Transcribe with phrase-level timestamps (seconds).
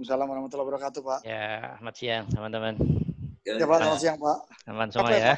[0.00, 1.20] Waalaikumsalam warahmatullahi wabarakatuh, Pak.
[1.28, 2.72] Ya, selamat siang teman-teman.
[3.44, 4.38] Ya, Pak, selamat siang, Pak.
[4.64, 5.34] Teman semua Capek, ya.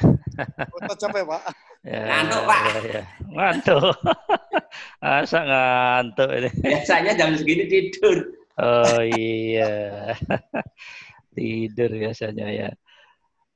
[0.71, 1.41] Ustaz capek, Pak.
[1.83, 1.99] ya.
[2.07, 2.59] Ngantuk, Pak.
[2.63, 3.03] Ya, ya.
[3.27, 3.95] Ngantuk.
[5.03, 6.49] Masa ngantuk ini.
[6.63, 8.17] Biasanya jam segini tidur.
[8.55, 10.15] Oh iya.
[11.35, 12.69] Tidur biasanya ya.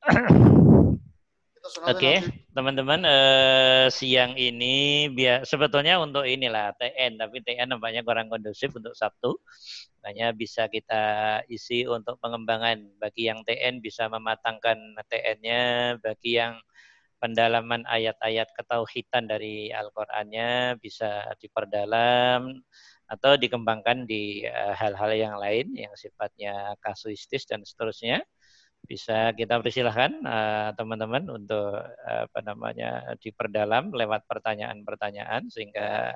[1.88, 2.32] Oke, nanti.
[2.56, 8.96] teman-teman eh, siang ini biar sebetulnya untuk inilah TN, tapi TN nampaknya kurang kondusif untuk
[8.96, 9.36] Sabtu.
[10.00, 11.04] Makanya bisa kita
[11.52, 12.80] isi untuk pengembangan.
[12.96, 14.80] Bagi yang TN bisa mematangkan
[15.12, 16.56] TN-nya, bagi yang
[17.20, 22.62] pendalaman ayat-ayat ketauhidan dari Al-Qur'annya bisa diperdalam
[23.08, 28.22] atau dikembangkan di eh, hal-hal yang lain yang sifatnya kasuistis dan seterusnya
[28.88, 36.16] bisa kita persilahkan eh, teman-teman untuk eh, apa namanya diperdalam lewat pertanyaan-pertanyaan sehingga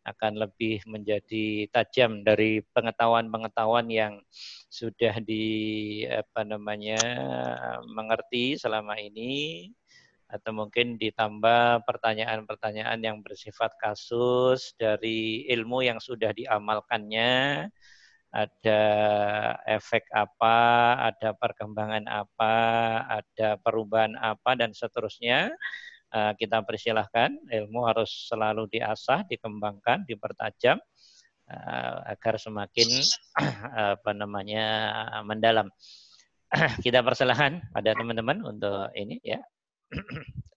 [0.00, 4.14] akan lebih menjadi tajam dari pengetahuan-pengetahuan yang
[4.72, 6.96] sudah di apa namanya
[7.84, 9.68] mengerti selama ini
[10.30, 17.66] atau mungkin ditambah pertanyaan-pertanyaan yang bersifat kasus dari ilmu yang sudah diamalkannya
[18.30, 18.82] ada
[19.66, 20.54] efek apa,
[21.10, 22.54] ada perkembangan apa,
[23.22, 25.50] ada perubahan apa dan seterusnya.
[26.10, 30.78] Eh, Kita persilahkan ilmu harus selalu diasah, dikembangkan, dipertajam
[31.50, 32.88] eh, agar semakin
[33.98, 34.64] apa namanya
[35.26, 35.66] mendalam.
[36.84, 39.42] Kita persilahkan pada teman-teman untuk ini ya.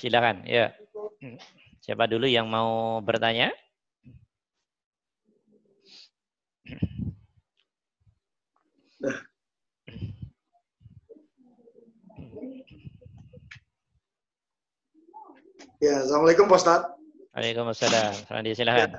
[0.00, 0.72] Silakan ya.
[1.84, 2.70] Siapa dulu yang mau
[3.08, 3.48] bertanya?
[15.82, 16.80] Ya, Assalamualaikum Pak Ustaz.
[17.34, 18.12] Waalaikumsalam.
[18.28, 18.90] Selamat silakan.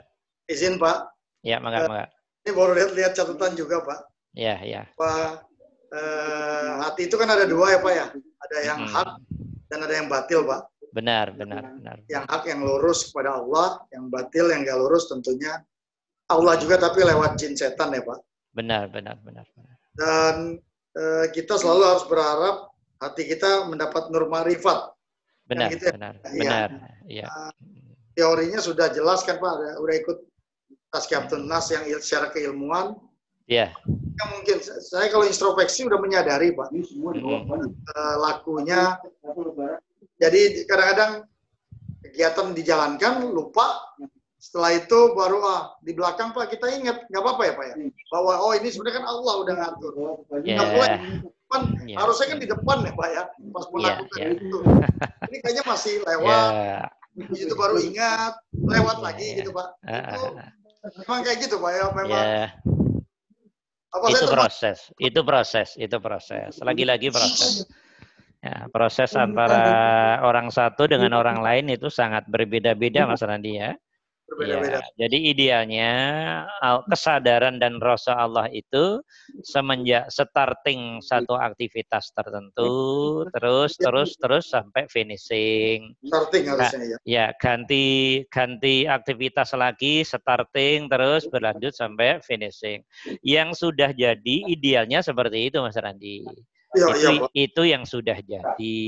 [0.51, 1.07] Izin Pak,
[1.43, 2.05] Ya, mangga, mangga.
[2.43, 3.99] ini baru lihat-lihat catatan juga Pak.
[4.35, 4.83] Ya, ya.
[4.99, 5.47] Pak,
[5.95, 8.05] eh, hati itu kan ada dua ya Pak ya.
[8.43, 8.91] Ada yang Hmm.
[8.91, 9.09] hak
[9.71, 10.72] dan ada yang batil Pak.
[10.93, 11.97] Benar, benar, benar.
[12.05, 15.57] Yang hak yang lurus kepada Allah, yang batil yang gak lurus tentunya
[16.29, 18.21] Allah juga tapi lewat jin setan ya Pak.
[18.53, 19.45] Benar, benar, benar.
[19.57, 19.75] benar.
[19.97, 20.35] Dan
[20.93, 22.69] eh, kita selalu harus berharap
[23.01, 24.93] hati kita mendapat nur marifat.
[25.49, 25.93] Benar, gitu ya?
[25.97, 26.37] benar, Iya.
[26.39, 26.69] benar.
[27.09, 27.25] Iya.
[28.13, 30.17] Teorinya sudah jelas kan Pak, Ada- udah ikut
[30.93, 32.93] Tazkiyatun Nas yang il- secara keilmuan.
[33.49, 33.73] Iya.
[34.13, 37.49] Ya mungkin saya kalau introspeksi udah menyadari Pak Mm-mm.
[37.49, 39.01] eh, lakunya.
[40.21, 41.11] Jadi kadang-kadang
[42.03, 43.81] kegiatan dijalankan lupa.
[44.43, 47.75] Setelah itu baru ah di belakang Pak kita ingat nggak apa-apa ya Pak ya
[48.11, 49.93] bahwa oh ini sebenarnya kan Allah udah ngatur.
[50.43, 50.59] Ya.
[50.59, 50.91] Nggak boleh
[51.23, 51.97] depan, Ya.
[52.03, 53.23] harusnya kan di depan ya Pak ya
[53.55, 54.27] pas melakukan ya.
[54.35, 54.57] itu.
[55.31, 56.51] Ini kayaknya masih lewat.
[57.13, 59.67] Di situ baru ingat, lewat Ya, lagi gitu Pak.
[59.85, 60.27] Ah, Itu
[61.05, 62.09] memang kayak gitu Pak ya, memang.
[62.09, 62.47] Ya.
[63.93, 66.57] Apa itu proses, itu proses, itu proses.
[66.65, 67.69] Lagi-lagi proses.
[68.43, 73.71] Ya, proses antara orang satu dengan orang lain itu sangat berbeda-beda Mas Randi ya.
[74.27, 74.83] berbeda-beda.
[74.83, 75.91] Ya, jadi idealnya
[76.59, 78.99] al- kesadaran dan rasa Allah itu
[79.47, 82.71] semenjak starting satu aktivitas tertentu,
[83.31, 85.95] terus terus terus sampai finishing.
[86.03, 86.97] Starting harusnya ya.
[87.03, 92.83] Ya, ganti ganti aktivitas lagi, starting terus berlanjut sampai finishing.
[93.23, 96.27] Yang sudah jadi idealnya seperti itu Mas Randi.
[96.73, 97.29] Iya, itu iya Pak.
[97.33, 98.81] itu yang sudah jadi.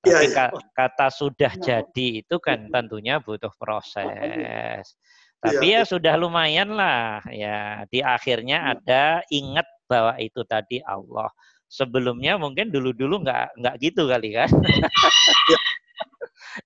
[0.00, 0.34] Iya, Tapi iya.
[0.34, 4.96] ka- kata sudah jadi itu kan tentunya butuh proses.
[5.40, 5.88] Tapi ya Iya.
[5.88, 11.28] sudah lumayan lah ya di akhirnya ada ingat bahwa itu tadi Allah.
[11.70, 14.50] Sebelumnya mungkin dulu-dulu nggak nggak gitu kali kan.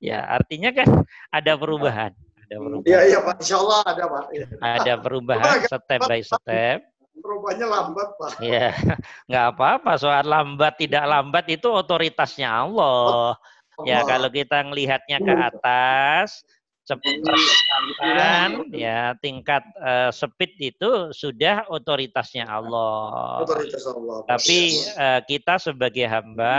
[0.00, 0.88] ya artinya kan
[1.28, 2.12] ada perubahan,
[2.48, 3.34] ada perubahan, Iya, iya Pak.
[3.44, 4.24] Insya Allah ada Pak.
[4.32, 4.46] Iya.
[4.60, 6.78] ada perubahan step by step.
[7.14, 8.32] Perubahannya lambat Pak.
[8.42, 8.74] Ya,
[9.30, 9.92] nggak apa-apa.
[9.98, 13.38] Soal lambat tidak lambat itu otoritasnya Allah.
[13.82, 14.06] Ya, Allah.
[14.06, 16.46] kalau kita ngelihatnya ke atas,
[16.86, 23.42] cepat percepatan, ya tingkat eh, speed itu sudah otoritasnya Allah.
[23.46, 24.22] Otoritas Allah.
[24.26, 26.54] Tapi eh, kita sebagai hamba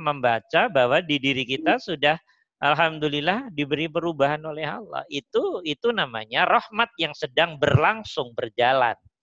[0.00, 2.16] membaca bahwa di diri kita sudah
[2.60, 5.04] alhamdulillah diberi perubahan oleh Allah.
[5.08, 9.13] Itu itu namanya rahmat yang sedang berlangsung berjalan Oh.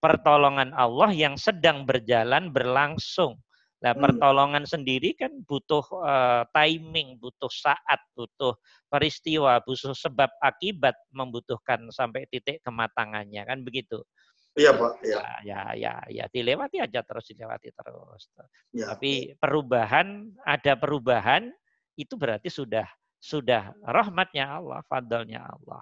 [0.00, 3.38] Pertolongan Allah yang sedang berjalan berlangsung.
[3.80, 4.04] Nah, Hmm.
[4.04, 8.52] pertolongan sendiri kan butuh eh, timing, butuh saat, butuh
[8.92, 14.04] peristiwa, butuh sebab akibat, membutuhkan sampai titik kematangannya kan begitu.
[14.52, 14.92] Iya Pak.
[15.00, 15.16] Iya.
[15.16, 18.28] Ya, ya, ya, ya, dilewati aja terus, dilewati terus.
[18.74, 18.92] Ya.
[18.92, 21.48] Tapi perubahan, ada perubahan,
[21.96, 22.84] itu berarti sudah
[23.20, 25.80] sudah rahmatnya Allah, fadlnya Allah.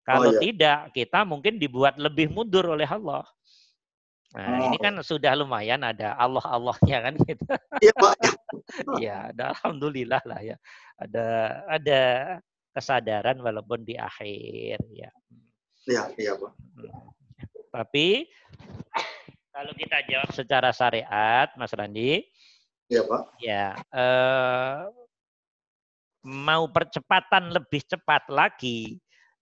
[0.00, 0.40] Kalau Oh, iya.
[0.42, 3.22] tidak, kita mungkin dibuat lebih mundur oleh Allah.
[4.30, 4.82] Nah, ini Oh.
[4.82, 7.44] kan sudah lumayan ada Allah-Allahnya kan gitu.
[7.82, 8.14] Iya, Pak.
[9.02, 10.56] ya, ada alhamdulillah lah ya.
[10.96, 11.26] Ada
[11.66, 12.00] ada
[12.70, 15.10] kesadaran walaupun di akhir ya.
[15.84, 16.52] Iya, iya, Pak.
[16.78, 17.10] Hmm.
[17.70, 18.30] Tapi
[19.50, 22.22] kalau kita jawab secara syariat, Mas Randi,
[22.86, 23.22] Iya, Pak.
[23.42, 24.78] ya eh,
[26.22, 28.94] mau percepatan lebih cepat lagi,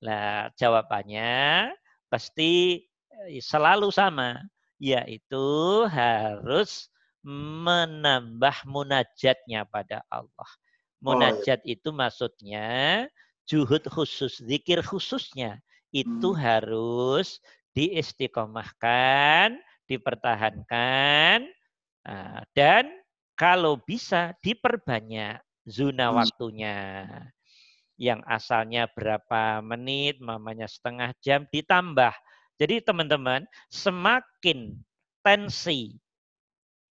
[0.02, 1.72] lah jawabannya
[2.12, 2.84] pasti
[3.28, 4.38] eh, selalu sama,
[4.78, 6.88] yaitu harus
[7.26, 10.50] menambah munajatnya pada Allah.
[11.02, 13.06] Munajat itu maksudnya
[13.48, 15.58] juhud khusus, zikir khususnya
[15.94, 16.38] itu Hmm.
[16.38, 17.38] harus
[17.74, 19.58] diistiqomahkan,
[19.88, 21.48] dipertahankan,
[22.06, 22.90] ah, dan
[23.38, 26.14] kalau bisa diperbanyak zona Hmm.
[26.14, 26.76] waktunya.
[27.98, 32.14] Yang asalnya berapa menit, mamanya setengah jam, ditambah.
[32.58, 34.78] Jadi teman-teman, semakin
[35.26, 35.98] tensi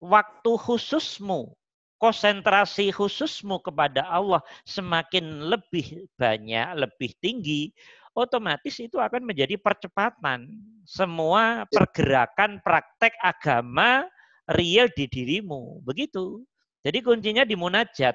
[0.00, 1.52] waktu khususmu,
[1.96, 7.72] konsentrasi khususmu kepada Allah semakin lebih banyak, lebih tinggi,
[8.12, 10.48] otomatis itu akan menjadi percepatan.
[10.84, 14.04] Semua pergerakan praktek agama
[14.52, 15.80] real di dirimu.
[15.80, 16.44] Begitu.
[16.84, 18.14] Jadi kuncinya di munajat.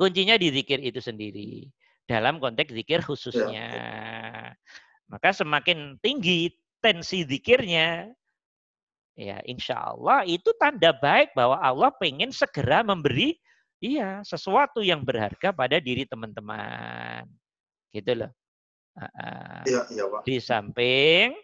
[0.00, 0.08] Ya.
[0.08, 1.68] Kuncinya di zikir itu sendiri.
[2.08, 3.68] Dalam konteks zikir khususnya.
[5.12, 8.08] Maka semakin tinggi tensi zikirnya,
[9.12, 13.36] ya insya Allah itu tanda baik bahwa Allah pengen segera memberi
[13.84, 17.28] iya sesuatu yang berharga pada diri teman-teman.
[17.92, 18.32] Gitu loh.
[19.68, 20.24] Iya, iya, Pak.
[20.24, 21.36] Di samping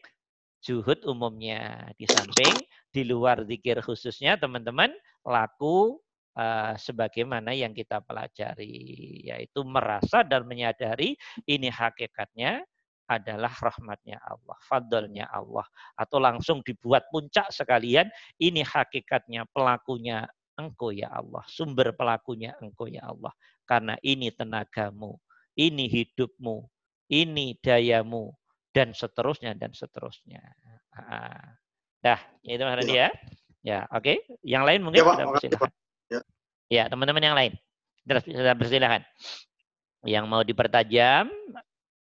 [0.64, 2.56] juhud umumnya, di samping
[2.90, 6.00] di luar zikir khususnya teman-teman laku
[6.36, 11.16] eh, sebagaimana yang kita pelajari, yaitu merasa dan menyadari
[11.48, 12.62] ini hakikatnya
[13.06, 18.10] adalah rahmatnya Allah, fadlnya Allah, atau langsung dibuat puncak sekalian,
[18.42, 20.26] ini hakikatnya pelakunya
[20.58, 23.30] engkau ya Allah, sumber pelakunya engkau ya Allah,
[23.62, 25.14] karena ini tenagamu,
[25.54, 26.66] ini hidupmu,
[27.14, 28.34] ini dayamu,
[28.74, 30.42] dan seterusnya dan seterusnya.
[30.92, 31.56] Ah.
[32.04, 33.08] Dah, itu Mas Randy ya.
[33.66, 34.22] Ya, oke.
[34.46, 35.16] Yang lain mungkin Ya, Pak.
[35.16, 35.85] Makasih, persilahkan.
[36.10, 36.20] Ya.
[36.70, 37.52] Ya, teman-teman yang lain.
[38.06, 39.02] Sudah sudah persilahkan.
[40.06, 41.30] Yang mau dipertajam,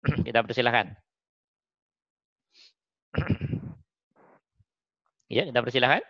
[0.26, 0.94] kita persilahkan.
[5.32, 6.04] Ya, kita persilahkan.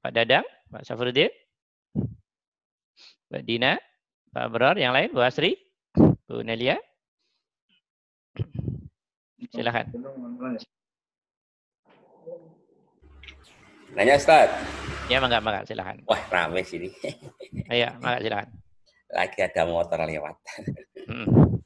[0.00, 1.28] Pak Dadang, Pak Safruddin,
[3.28, 3.76] Mbak Dina,
[4.32, 5.60] Pak Bror, yang lain, Bu Asri,
[5.92, 6.80] Bu Nelia.
[9.52, 9.92] Silakan.
[13.92, 14.48] Nanya Ustaz.
[15.10, 16.06] Ya, mangga, mangga, silakan.
[16.06, 16.86] Wah, rame sini.
[17.72, 18.48] Iya, mangga, silakan.
[19.10, 20.36] Lagi ada motor lewat.
[21.10, 21.58] Hmm.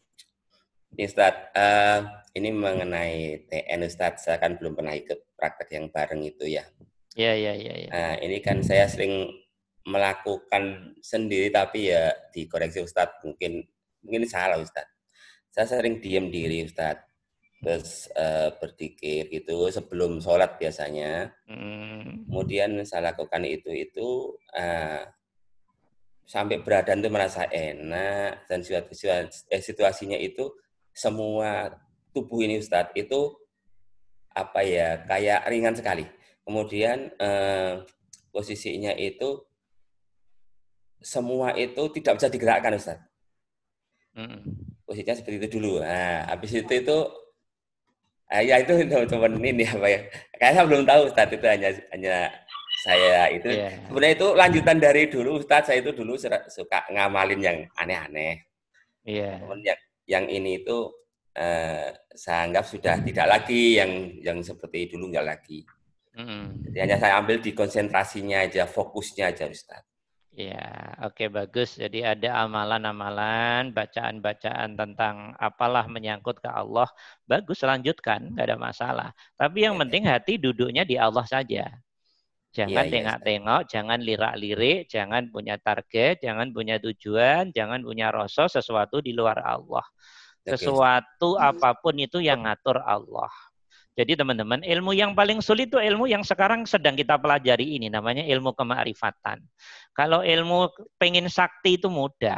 [0.96, 2.00] Ini Ustaz, eh,
[2.40, 4.24] ini mengenai TN Ustaz.
[4.24, 6.64] Saya kan belum pernah ikut praktek yang bareng itu ya.
[7.12, 7.90] Iya, iya, iya, iya.
[7.92, 9.28] Nah, ini kan saya sering
[9.86, 13.62] melakukan sendiri tapi ya dikoreksi Ustadz mungkin
[14.02, 14.90] mungkin salah Ustadz.
[15.52, 17.05] Saya sering diam diri Ustadz.
[17.66, 21.34] Terus eh, berzikir gitu sebelum sholat biasanya.
[21.50, 22.22] Hmm.
[22.30, 25.02] Kemudian saya lakukan itu itu eh,
[26.22, 30.54] sampai berada itu merasa enak dan situasi- eh, situasinya itu
[30.94, 31.74] semua
[32.14, 33.34] tubuh ini Ustadz itu
[34.30, 36.06] apa ya kayak ringan sekali.
[36.46, 37.82] Kemudian eh,
[38.30, 39.42] posisinya itu
[41.02, 43.02] semua itu tidak bisa digerakkan Ustaz.
[44.14, 44.54] Hmm.
[44.86, 45.82] Posisinya seperti itu dulu.
[45.82, 47.25] Nah, habis itu itu
[48.30, 50.00] ah, ya itu teman-teman ini apa ya?
[50.36, 52.16] Kayak saya belum tahu Ustaz itu hanya hanya
[52.84, 53.70] saya itu Iya.
[53.88, 56.14] sebenarnya itu lanjutan dari dulu Ustaz saya itu dulu
[56.52, 58.44] suka ngamalin yang aneh-aneh.
[59.06, 59.40] Iya.
[59.40, 60.92] Cuman yang yang ini itu
[61.34, 63.92] eh, saya anggap sudah tidak lagi yang
[64.22, 65.64] yang seperti dulu enggak lagi.
[66.16, 66.64] Hmm.
[66.64, 69.84] Jadi hanya saya ambil di konsentrasinya aja, fokusnya aja Ustaz.
[70.36, 70.60] Ya,
[71.08, 71.80] oke bagus.
[71.82, 76.88] Jadi ada amalan-amalan, bacaan-bacaan tentang apalah menyangkut ke Allah.
[77.24, 79.08] Bagus, lanjutkan, nggak ada masalah.
[79.40, 79.80] Tapi yang Ya.
[79.80, 81.72] penting hati duduknya di Allah saja.
[82.56, 88.48] Jangan Iya, iya, tengok-tengok, jangan lirak-lirik, jangan punya target, jangan punya tujuan, jangan punya rasa
[88.48, 89.84] sesuatu di luar Allah.
[90.48, 93.32] Sesuatu apa pun itu yang ngatur Allah.
[93.96, 98.20] Jadi teman-teman, ilmu yang paling sulit itu ilmu yang sekarang sedang kita pelajari ini, namanya
[98.28, 99.40] ilmu kemakrifatan.
[99.96, 100.68] Kalau ilmu
[101.00, 102.36] pengen sakti itu mudah.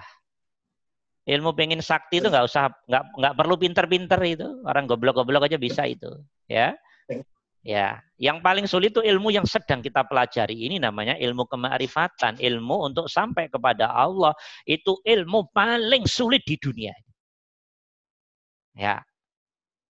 [1.26, 4.46] Ilmu pengen sakti itu nggak usah, nggak nggak perlu pinter-pinter itu.
[4.62, 6.08] Orang goblok-goblok aja bisa itu,
[6.46, 6.78] ya.
[7.66, 12.86] Ya, yang paling sulit itu ilmu yang sedang kita pelajari ini namanya ilmu kemarifatan, ilmu
[12.86, 14.30] untuk sampai kepada Allah
[14.62, 16.94] itu ilmu paling sulit di dunia.
[18.78, 19.02] Ya,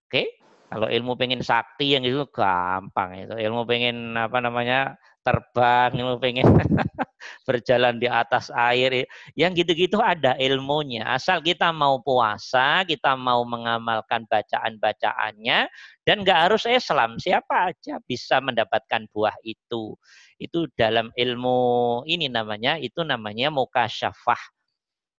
[0.08, 0.37] oke.
[0.68, 3.34] Kalau ilmu pengen sakti yang itu gampang itu.
[3.40, 6.44] Ilmu pengen apa namanya terbang, ilmu pengen
[7.48, 9.08] berjalan di atas air.
[9.32, 11.08] Yang gitu-gitu ada ilmunya.
[11.08, 15.72] Asal kita mau puasa, kita mau mengamalkan bacaan-bacaannya,
[16.04, 17.16] dan nggak harus Islam.
[17.16, 19.96] Siapa aja bisa mendapatkan buah itu.
[20.36, 24.57] Itu dalam ilmu ini namanya, itu namanya mukasyafah.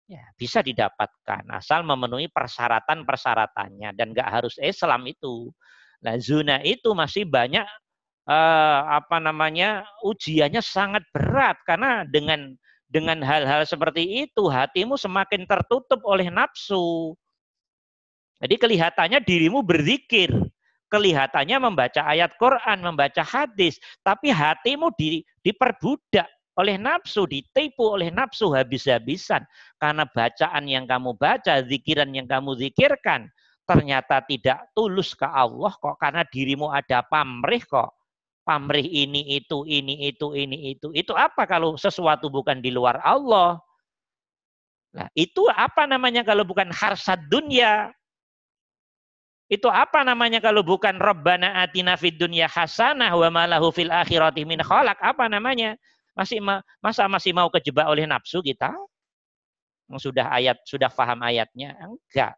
[0.09, 5.53] Ya, bisa didapatkan asal memenuhi persyaratan-persyaratannya dan nggak harus Islam itu.
[6.01, 7.61] Nah, zuna itu masih banyak
[8.25, 12.57] eh, apa namanya ujiannya sangat berat karena dengan
[12.89, 17.13] dengan hal-hal seperti itu hatimu semakin tertutup oleh nafsu.
[18.41, 20.33] Jadi kelihatannya dirimu berzikir,
[20.89, 26.25] kelihatannya membaca ayat Quran, membaca hadis, tapi hatimu di, diperbudak
[26.59, 29.47] oleh nafsu, ditipu oleh nafsu habis-habisan.
[29.79, 33.31] Karena bacaan yang kamu baca, zikiran yang kamu zikirkan,
[33.63, 37.95] ternyata tidak tulus ke Allah kok, karena dirimu ada pamrih kok.
[38.43, 40.91] Pamrih ini itu ini itu ini itu.
[40.91, 43.61] Itu apa kalau sesuatu bukan di luar Allah?
[44.89, 47.93] Nah itu apa namanya kalau bukan harsad dunia
[49.49, 54.61] itu apa namanya kalau bukan Rabbana atina fid dunya hasanah wa malahu fil akhirati min
[54.61, 54.97] khalaq?
[55.01, 55.73] Apa namanya
[56.19, 56.43] masih
[56.83, 58.75] masa masih mau kejebak oleh nafsu kita
[59.95, 62.35] sudah ayat sudah paham ayatnya enggak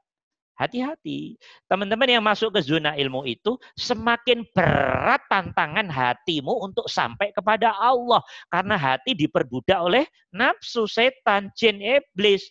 [0.61, 1.41] Hati-hati.
[1.65, 8.21] Teman-teman yang masuk ke zona ilmu itu semakin berat tantangan hatimu untuk sampai kepada Allah.
[8.45, 12.45] Karena hati diperbudak oleh nafsu, setan, jin, iblis.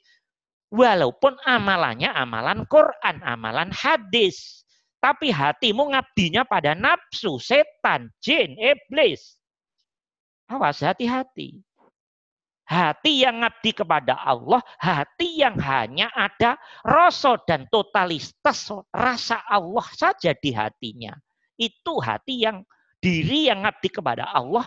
[0.74, 4.66] Walaupun amalannya amalan Quran, amalan hadis.
[4.98, 9.39] Tapi hatimu ngabdinya pada nafsu, setan, jin, iblis.
[10.50, 11.62] Awas hati-hati.
[12.66, 16.54] Hati yang ngabdi kepada Allah, hati yang hanya ada
[16.86, 21.14] rasa dan totalitas rasa Allah saja di hatinya.
[21.58, 22.62] Itu hati yang
[23.02, 24.66] diri yang ngabdi kepada Allah,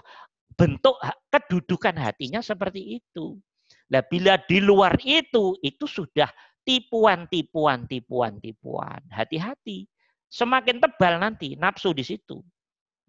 [0.56, 1.00] bentuk
[1.32, 3.40] kedudukan hatinya seperti itu.
[3.88, 6.28] Nah, bila di luar itu, itu sudah
[6.68, 9.00] tipuan, tipuan, tipuan, tipuan.
[9.12, 9.88] Hati-hati.
[10.28, 12.42] Semakin tebal nanti nafsu di situ.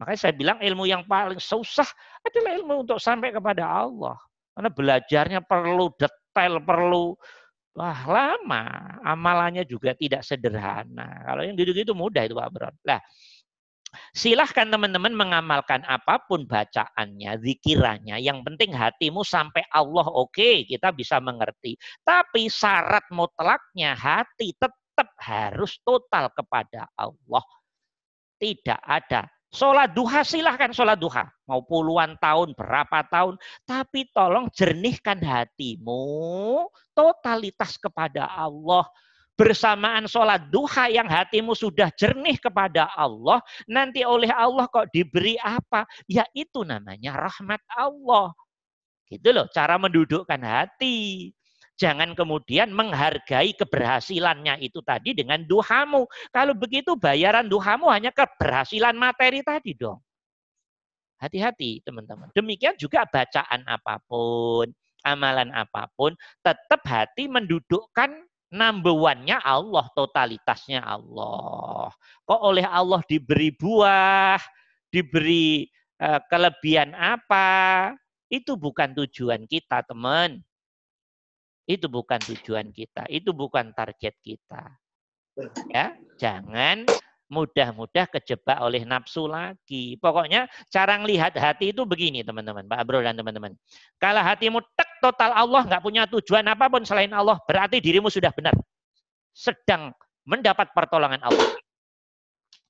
[0.05, 1.89] Makanya saya bilang ilmu yang paling susah
[2.21, 4.21] adalah ilmu untuk sampai kepada Allah.
[4.53, 7.17] Karena belajarnya perlu detail, perlu
[7.73, 8.65] wah lama.
[9.01, 11.25] Amalannya juga tidak sederhana.
[11.25, 12.69] Kalau yang gitu-gitu mudah itu Pak Bro.
[12.85, 13.01] Nah,
[14.13, 18.21] silahkan teman-teman mengamalkan apa pun bacaannya, zikirannya.
[18.21, 21.81] Yang penting hatimu sampai Allah oke, okay, kita bisa mengerti.
[22.05, 27.41] Tapi syarat mutlaknya hati tetap harus total kepada Allah.
[28.37, 31.31] Tidak ada Sholat duha silahkan sholat duha.
[31.47, 33.39] Mau puluhan tahun, berapa tahun.
[33.63, 36.67] Tapi tolong jernihkan hatimu.
[36.91, 38.83] Totalitas kepada Allah.
[39.39, 43.39] Bersamaan sholat duha yang hatimu sudah jernih kepada Allah.
[43.71, 45.87] Nanti oleh Allah kok diberi apa?
[46.11, 48.35] Ya itu namanya rahmat Allah.
[49.07, 51.31] Gitu loh cara mendudukkan hati.
[51.75, 56.07] Jangan kemudian menghargai keberhasilannya itu tadi dengan duhamu.
[56.31, 59.99] Kalau begitu bayaran duhamu hanya keberhasilan materi tadi dong.
[61.19, 62.31] Hati-hati teman-teman.
[62.31, 64.71] Demikian juga bacaan apa pun,
[65.03, 66.15] amalan apa pun,
[66.47, 68.23] tetap hati mendudukkan
[68.55, 71.91] number one-nya Allah, totalitasnya Allah.
[72.23, 74.39] Kok oleh Allah diberi buah,
[74.95, 75.67] diberi
[75.99, 77.91] uh, kelebihan apa,
[78.31, 80.39] itu bukan tujuan kita, teman.
[81.65, 84.77] Itu bukan tujuan kita, itu bukan target kita.
[85.73, 86.93] Ya, jangan
[87.33, 89.97] mudah-mudah kejebak oleh nafsu lagi.
[89.99, 93.57] Pokoknya cara melihat hati itu begini teman-teman, Pak Bro dan teman-teman.
[93.97, 98.31] Kalau hatimu tek total Allah nggak punya tujuan apa pun selain Allah, berarti dirimu sudah
[98.31, 98.55] benar.
[99.35, 99.91] Sedang
[100.29, 101.49] mendapat pertolongan Allah.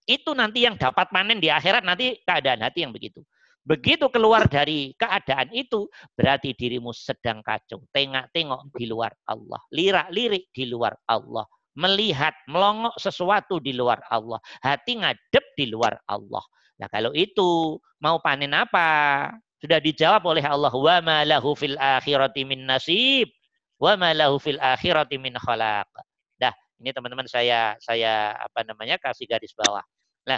[0.05, 3.25] Itu nanti yang dapat panen di akhirat nanti keadaan hati yang begitu.
[3.65, 7.81] Begitu keluar dari keadaan itu, berarti dirimu sedang kacau.
[7.97, 9.61] Tengok-tengok di luar Allah.
[9.73, 11.49] Lirak-lirik di luar Allah.
[11.75, 14.37] Melihat, melongok sesuatu di luar Allah.
[14.61, 16.45] Hati ngadep di luar Allah.
[16.77, 19.33] Nah kalau itu, mau panen apa?
[19.65, 20.69] Sudah dijawab oleh Allah.
[20.69, 23.33] Wa ma lahu fil akhirati min nasib.
[23.81, 25.89] Wa ma lahu fil akhirati min khalaq.
[26.37, 26.53] Dah,
[26.85, 29.81] ini teman-teman saya saya apa namanya kasih garis bawah.
[30.29, 30.37] Nah,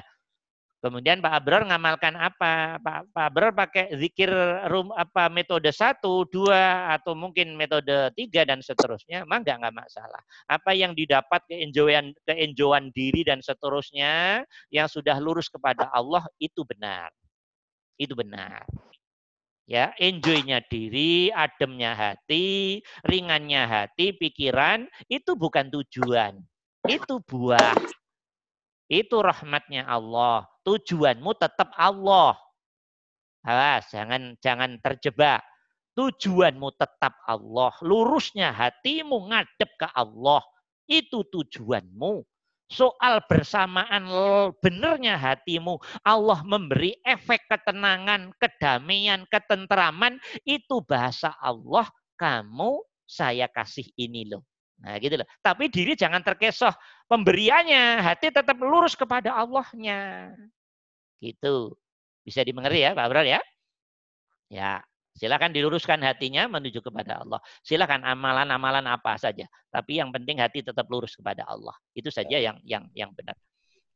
[0.76, 2.76] Kemudian Pak Abror ngamalkan apa?
[2.78, 4.28] Pak, Pak Abror pakai zikir
[4.68, 10.20] rum apa metode satu, dua, atau mungkin metode tiga dan seterusnya, mah nggak nggak masalah.
[10.46, 17.08] Apa yang didapat keenjoyan keenjoyan diri dan seterusnya yang sudah lurus kepada Allah itu benar,
[17.96, 18.68] itu benar.
[19.66, 26.38] Ya, enjoynya diri, ademnya hati, ringannya hati, pikiran, itu bukan tujuan.
[26.86, 27.74] Itu buah.
[28.86, 30.46] Itu rahmatnya Allah.
[30.62, 32.38] Tujuanmu tetap Allah.
[33.46, 35.42] Awas, jangan jangan terjebak.
[35.94, 37.72] Tujuanmu tetap Allah.
[37.82, 40.42] Lurusnya hatimu ngadep ke Allah.
[40.86, 42.22] Itu tujuanmu.
[42.66, 44.10] Soal bersamaan
[44.58, 51.86] benernya hatimu, Allah memberi efek ketenangan, kedamaian, ketenteraman, itu bahasa Allah,
[52.18, 54.42] kamu saya kasih ini loh.
[54.82, 55.28] Nah gitu loh.
[55.40, 56.72] Tapi diri jangan terkesoh.
[57.08, 60.32] Pemberiannya, hati tetap lurus kepada Allahnya.
[61.22, 61.72] Gitu.
[62.26, 63.40] Bisa dimengerti ya Pak Abrar ya?
[64.50, 64.82] Ya,
[65.18, 67.40] silakan diluruskan hatinya menuju kepada Allah.
[67.62, 69.46] Silakan amalan-amalan apa saja.
[69.70, 71.74] Tapi yang penting hati tetap lurus kepada Allah.
[71.94, 73.34] Itu saja yang yang yang benar.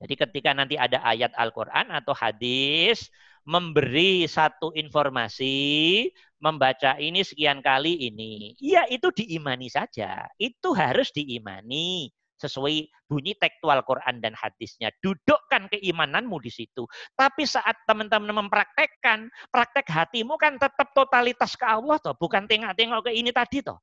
[0.01, 3.13] Jadi ketika nanti ada ayat Al-Quran atau hadis
[3.45, 6.09] memberi satu informasi,
[6.41, 8.57] membaca ini sekian kali ini.
[8.57, 10.25] Iya itu diimani saja.
[10.41, 12.09] Itu harus diimani
[12.41, 14.89] sesuai bunyi tekstual Quran dan hadisnya.
[15.05, 16.89] Dudukkan keimananmu di situ.
[17.13, 23.13] Tapi saat teman-teman mempraktekkan, praktek hatimu kan tetap totalitas ke Allah toh, bukan tengok-tengok ke
[23.13, 23.77] ini tadi toh.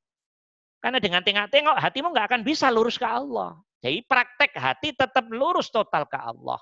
[0.78, 3.58] Karena dengan tengok-tengok hatimu nggak akan bisa lurus ke Allah.
[3.82, 6.58] Jadi praktek hati tetap lurus total ke Allah.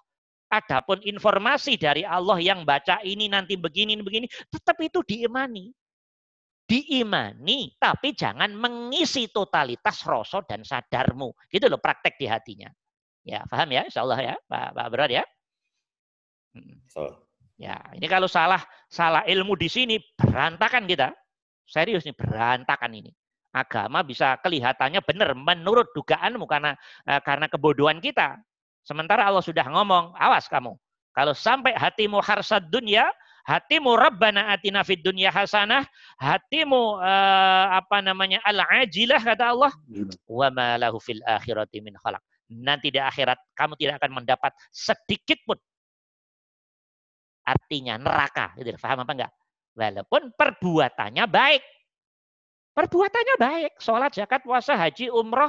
[0.49, 5.73] Adapun informasi dari Allah yang baca ini nanti begini begini, tetap itu diimani.
[6.67, 11.31] Diimani, tapi jangan mengisi totalitas rasa dan sadarmu.
[11.53, 12.71] Gitu loh praktek di hatinya.
[13.27, 13.87] Ya, paham ya?
[13.87, 15.25] Insya Allah ya, Pak, Pak Berat ya.
[16.57, 16.79] Hmm.
[17.59, 21.11] Ya, ini kalau salah salah ilmu di sini berantakan kita.
[21.67, 23.11] Serius nih berantakan ini
[23.57, 26.77] agama bisa kelihatannya benar menurut dugaanmu karena
[27.09, 28.37] uh, karena kebodohan kita.
[28.85, 30.77] Sementara Allah sudah ngomong, awas kamu.
[31.11, 33.09] Kalau sampai hatimu harsad dunia,
[33.49, 35.83] hatimu rabbana atina fid dunya hasanah,
[36.21, 39.73] hatimu uh, apa namanya al-ajilah kata Allah,
[40.29, 42.21] wa ma lahu fil akhirati min khalaq.
[42.53, 45.59] Nanti di akhirat kamu tidak akan mendapat sedikit pun
[47.43, 48.55] artinya neraka.
[48.55, 49.33] Gitu, paham apa enggak?
[49.75, 51.63] Walaupun perbuatannya baik.
[52.77, 53.73] Perbuatannya baik.
[53.81, 55.49] Sholat, zakat, puasa, haji, umroh,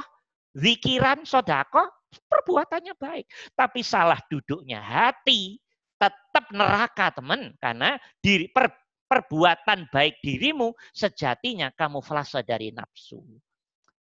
[0.56, 1.84] zikiran, sodako,
[2.24, 3.28] perbuatannya baik.
[3.52, 5.60] Tapi salah duduknya hati.
[6.00, 7.52] Tetap neraka teman.
[7.60, 8.72] Karena diri, per,
[9.08, 13.20] perbuatan baik dirimu sejatinya kamu flase dari nafsu.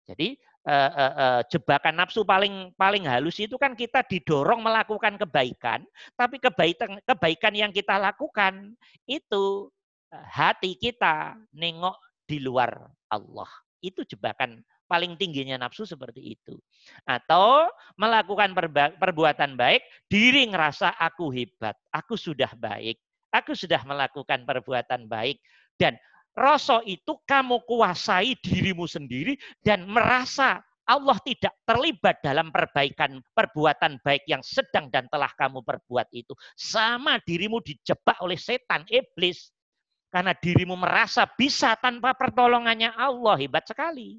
[0.06, 5.82] Jadi eh, eh, eh, jebakan nafsu paling paling halus itu kan kita didorong melakukan kebaikan,
[6.14, 8.74] tapi kebaikan kebaikan yang kita lakukan
[9.06, 9.70] itu
[10.14, 12.74] eh, hati kita nengok di luar
[13.08, 13.48] Allah.
[13.80, 14.60] Itu jebakan
[14.90, 16.58] paling tingginya nafsu seperti itu.
[17.06, 18.54] Atau melakukan
[18.98, 22.98] perbuatan baik, diri ngerasa aku hebat, aku sudah baik,
[23.34, 25.38] aku sudah melakukan perbuatan baik.
[25.76, 25.98] Dan
[26.32, 34.22] rasa itu kamu kuasai dirimu sendiri dan merasa Allah tidak terlibat dalam perbaikan perbuatan baik
[34.30, 36.30] yang sedang dan telah kamu perbuat itu.
[36.54, 39.50] Sama dirimu dijebak oleh setan, iblis.
[40.16, 43.36] Karena dirimu merasa bisa tanpa pertolongannya Allah.
[43.36, 44.16] Hebat sekali.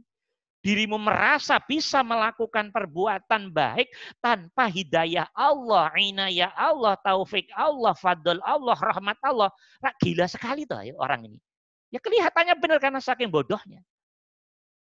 [0.61, 3.89] Dirimu merasa bisa melakukan perbuatan baik
[4.21, 9.49] tanpa hidayah Allah, inayah Allah, taufik Allah, fadl Allah, rahmat Allah.
[9.81, 11.41] Nah, gila sekali tuh ya, orang ini.
[11.89, 13.81] Ya kelihatannya benar karena saking bodohnya.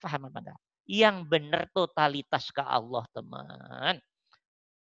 [0.05, 0.61] Faham apa?
[0.85, 3.97] Yang benar totalitas ke Allah, teman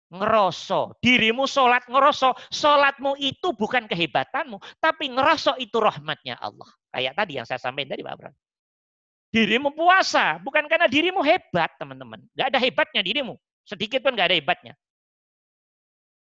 [0.09, 0.97] ngeroso.
[0.99, 2.33] Dirimu sholat ngeroso.
[2.49, 4.57] Sholatmu itu bukan kehebatanmu.
[4.81, 6.69] Tapi ngeroso itu rahmatnya Allah.
[6.89, 8.35] Kayak tadi yang saya sampaikan tadi Pak Abraham.
[9.29, 10.41] Dirimu puasa.
[10.41, 12.19] Bukan karena dirimu hebat teman-teman.
[12.33, 13.37] Gak ada hebatnya dirimu.
[13.61, 14.73] Sedikit pun gak ada hebatnya.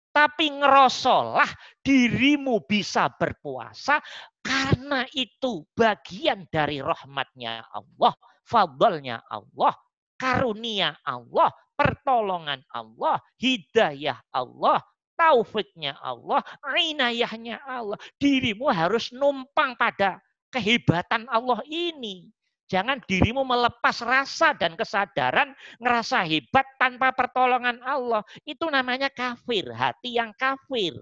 [0.09, 1.47] Tapi ngerosolah
[1.85, 4.01] dirimu bisa berpuasa
[4.41, 9.77] karena itu bagian dari rahmatnya Allah, fadlnya Allah,
[10.17, 14.83] karunia Allah, pertolongan Allah, hidayah Allah,
[15.15, 16.43] taufiknya Allah,
[16.75, 17.95] inayahnya Allah.
[18.19, 20.19] Dirimu harus numpang pada
[20.51, 22.27] kehebatan Allah ini.
[22.69, 28.21] Jangan dirimu melepas rasa dan kesadaran ngerasa hebat tanpa pertolongan Allah.
[28.45, 30.93] Itu namanya kafir, hati yang kafir.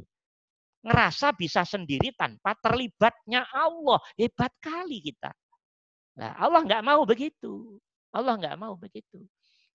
[0.87, 3.99] Ngerasa bisa sendiri tanpa terlibatnya Allah.
[4.15, 5.35] Hebat kali kita.
[6.15, 7.75] Nah, Allah nggak mau begitu.
[8.15, 9.27] Allah nggak mau begitu.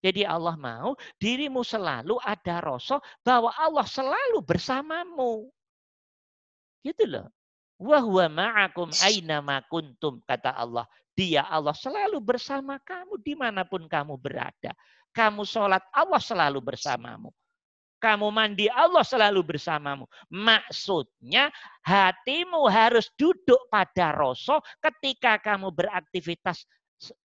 [0.02, 5.46] Jadi Allah mau dirimu selalu ada rasa bahwa Allah selalu bersamamu.
[6.82, 7.30] Gitu loh.
[7.78, 10.90] Wahwa ma'akum aina ma kuntum kata Allah.
[11.14, 14.74] Dia Allah selalu bersama kamu di mana pun kamu berada.
[15.14, 17.30] Kamu sholat Allah selalu bersamamu.
[18.02, 20.10] Kamu mandi Allah selalu bersamamu.
[20.26, 21.54] Maksudnya
[21.86, 26.66] hatimu harus duduk pada rosok ketika kamu beraktivitas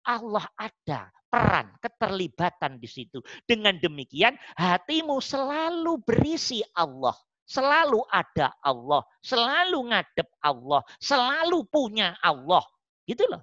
[0.09, 3.25] Allah ada peran, keterlibatan di situ.
[3.49, 7.17] Dengan demikian hatimu selalu berisi Allah.
[7.43, 12.63] Selalu ada Allah, selalu ngadep Allah, selalu punya Allah.
[13.03, 13.43] Gitu loh.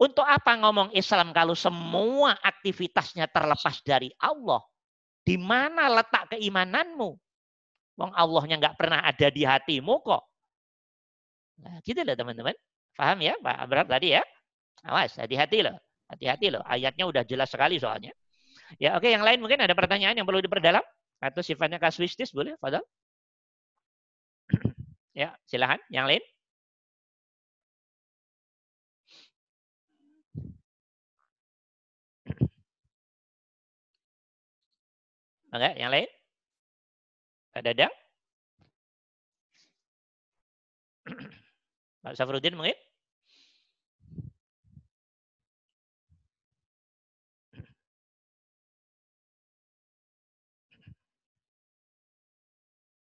[0.00, 4.64] Untuk apa ngomong Islam kalau semua aktivitasnya terlepas dari Allah?
[5.20, 7.10] Di mana letak keimananmu?
[8.00, 10.22] Wong Allahnya nggak pernah ada di hatimu kok.
[11.60, 12.56] Nah, gitu loh teman-teman.
[12.96, 14.24] Paham ya Pak Abrar tadi ya?
[14.84, 15.76] Awas, hati-hati loh.
[16.08, 16.62] Hati-hati loh.
[16.64, 18.12] Ayatnya udah jelas sekali soalnya.
[18.76, 20.84] Ya oke, yang lain mungkin ada pertanyaan yang perlu diperdalam?
[21.18, 22.84] Atau sifatnya kasuistis boleh, Fadal?
[25.20, 25.80] ya, silahkan.
[25.90, 26.22] Yang lain?
[35.52, 36.08] Oke, yang lain?
[37.56, 37.88] Ada ada?
[42.02, 42.87] Pak Safruddin mungkin?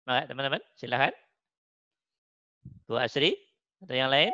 [0.09, 1.13] Oke, teman-teman, silahkan.
[2.89, 3.37] Bu Asri
[3.85, 4.33] atau yang lain?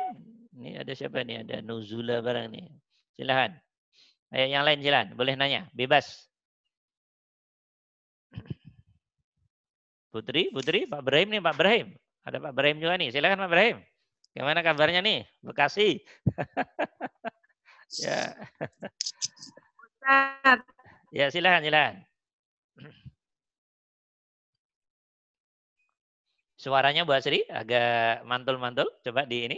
[0.55, 1.43] Ini ada siapa nih?
[1.43, 2.71] Ada Nuzula barang nih.
[3.19, 3.59] Silahkan.
[4.31, 5.11] Ayo yang lain silahkan.
[5.19, 5.67] Boleh nanya.
[5.75, 6.31] Bebas.
[10.15, 11.91] Putri, Putri, Pak Brahim nih, Pak Brahim.
[12.23, 13.11] Ada Pak Brahim juga nih.
[13.11, 13.77] Silakan Pak Brahim.
[14.31, 15.27] Gimana kabarnya nih?
[15.43, 15.99] Bekasi.
[18.07, 18.31] ya.
[21.11, 21.95] Ya, silakan, silakan.
[26.65, 28.89] Suaranya Bu Asri agak mantul-mantul.
[29.05, 29.57] Coba di ini.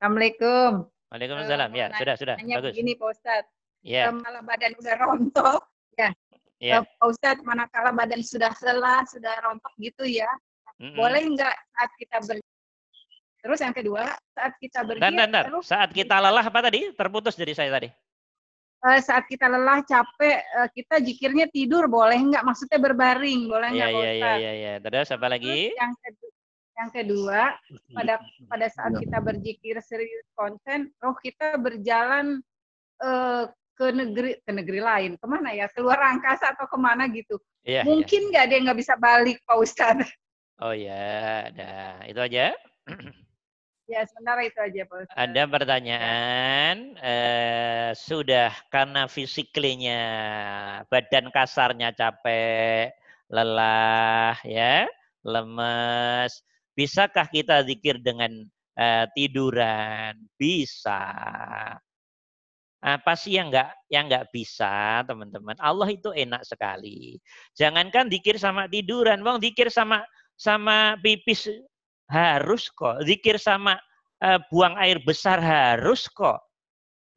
[0.00, 0.88] Assalamualaikum.
[1.12, 1.68] Waalaikumsalam.
[1.76, 2.36] Ya, sudah, sudah.
[2.40, 2.72] Bagus.
[2.72, 3.52] Begini Pak Ustadz.
[3.84, 4.08] Ya.
[4.16, 5.60] Malah badan udah rontok.
[6.00, 6.08] Ya.
[6.56, 6.88] Yeah.
[6.88, 10.28] Pak Ustadz, manakala badan sudah lelah, sudah rontok gitu ya,
[10.80, 10.96] mm -hmm.
[10.96, 12.36] boleh nggak saat kita ber
[13.40, 14.04] Terus yang kedua,
[14.36, 16.92] saat kita bergiat, dan, dan, terus saat kita lelah apa tadi?
[16.92, 17.88] Terputus dari saya tadi.
[18.80, 22.40] Uh, saat kita lelah, capek, uh, kita jikirnya tidur, boleh nggak?
[22.40, 24.24] Maksudnya berbaring, boleh nggak, yeah, Pak Ustadz?
[24.24, 24.74] Iya, iya, iya.
[24.80, 25.44] Terus apa lagi?
[25.68, 26.30] Terus yang kedua,
[26.80, 27.40] yang kedua,
[27.92, 28.14] pada
[28.48, 32.40] pada saat kita berzikir serius konsen, roh kita berjalan
[33.04, 33.44] uh,
[33.80, 37.80] ke negeri ke negeri lain ke mana ya keluar angkasa atau ke mana gitu iya,
[37.80, 38.50] mungkin nggak iya.
[38.52, 40.10] dia nggak bisa balik pak Ustadz
[40.60, 42.52] oh ya ada itu aja
[43.90, 47.02] ya sementara itu aja pak Ustadz ada pertanyaan ya.
[47.02, 50.02] eh, sudah karena fisiklinya
[50.86, 52.94] badan kasarnya capek
[53.26, 54.86] lelah ya
[55.26, 56.46] lemes
[56.78, 58.46] bisakah kita zikir dengan
[58.78, 61.02] uh, tiduran bisa
[62.80, 65.52] apa sih yang enggak yang enggak bisa, teman-teman?
[65.60, 67.20] Allah itu enak sekali.
[67.52, 70.00] Jangankan dikir sama tiduran, Bang, dikir sama
[70.40, 71.52] sama pipis
[72.10, 73.06] harus kok.
[73.06, 73.78] Dikir sama
[74.20, 76.42] uh, buang air besar harus kok.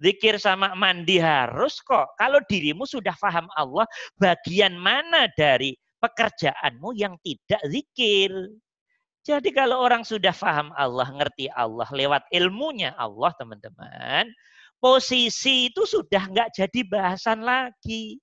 [0.03, 2.11] Zikir sama mandi harus kok.
[2.19, 3.87] Kalau dirimu sudah paham Allah,
[4.19, 8.31] bagian mana dari pekerjaanmu yang tidak zikir?
[9.23, 14.27] Jadi kalau orang sudah paham Allah, ngerti Allah lewat ilmunya Allah, teman-teman,
[14.83, 18.19] posisi itu sudah nggak jadi bahasan lagi.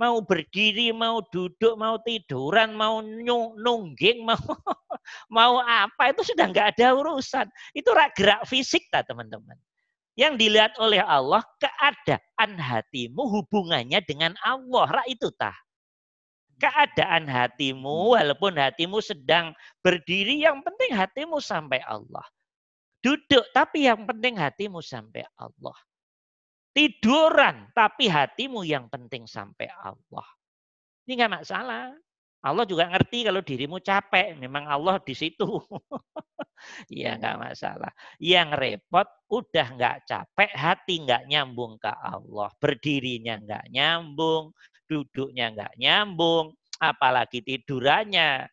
[0.00, 4.40] Mau berdiri, mau duduk, mau tiduran, mau nungging, mau
[5.28, 7.46] mau apa itu sudah nggak ada urusan.
[7.76, 9.54] Itu gerak fisik tak teman-teman.
[10.16, 15.00] Yang dilihat oleh Allah keadaan hatimu hubungannya dengan Allah.
[15.00, 15.56] Rak itu tah.
[16.60, 22.24] Keadaan hatimu walaupun hatimu sedang berdiri yang penting hatimu sampai Allah.
[23.02, 25.74] Duduk tapi yang penting hatimu sampai Allah
[26.72, 30.28] tiduran, tapi hatimu yang penting sampai Allah.
[31.06, 31.92] Ini nggak masalah.
[32.42, 35.46] Allah juga ngerti kalau dirimu capek, memang Allah di situ.
[36.90, 37.92] Iya nggak masalah.
[38.18, 44.50] Yang repot udah nggak capek, hati nggak nyambung ke Allah, berdirinya nggak nyambung,
[44.90, 46.50] duduknya nggak nyambung,
[46.82, 48.50] apalagi tidurannya.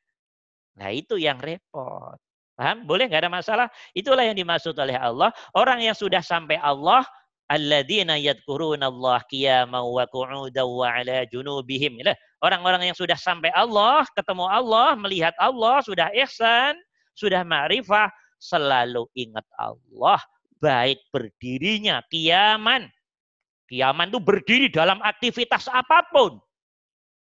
[0.78, 2.16] Nah itu yang repot.
[2.60, 2.84] Paham?
[2.84, 3.68] Boleh nggak ada masalah?
[3.96, 5.32] Itulah yang dimaksud oleh Allah.
[5.56, 7.08] Orang yang sudah sampai Allah,
[7.50, 11.98] alladzina yadhkuruna Allah qiyaman wa qu'udan wa ala junubihim.
[12.40, 16.78] Orang-orang yang sudah sampai Allah, ketemu Allah, melihat Allah, sudah ihsan,
[17.18, 18.08] sudah ma'rifah,
[18.40, 20.22] selalu ingat Allah,
[20.64, 22.88] baik berdirinya kiaman.
[23.68, 26.40] Kiaman itu berdiri dalam aktivitas apa pun.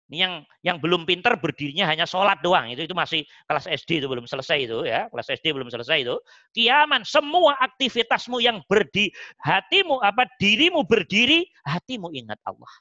[0.05, 2.69] Ini yang yang belum pinter berdirinya hanya sholat doang.
[2.69, 5.09] Itu itu masih kelas SD itu belum selesai itu ya.
[5.09, 6.15] Kelas SD belum selesai itu.
[6.53, 9.09] Kiaman semua aktivitasmu yang berdi
[9.41, 12.73] hatimu apa dirimu berdiri, hatimu ingat Allah.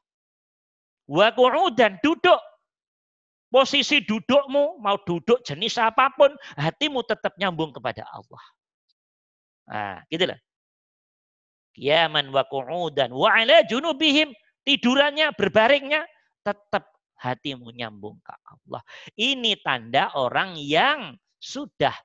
[1.09, 1.33] Wa
[1.73, 2.41] dan duduk
[3.49, 6.29] posisi dudukmu mau duduk jenis apa pun,
[6.61, 8.45] hatimu tetap nyambung kepada Allah.
[9.65, 10.37] Nah, gitu lah.
[11.73, 14.31] Kiaman wa qu'udan wa ala junubihim
[14.63, 16.05] tidurannya berbaringnya
[16.45, 16.94] tetap
[17.25, 18.83] hatimu nyambung ke Allah.
[19.17, 21.97] Ini tanda orang yang sudah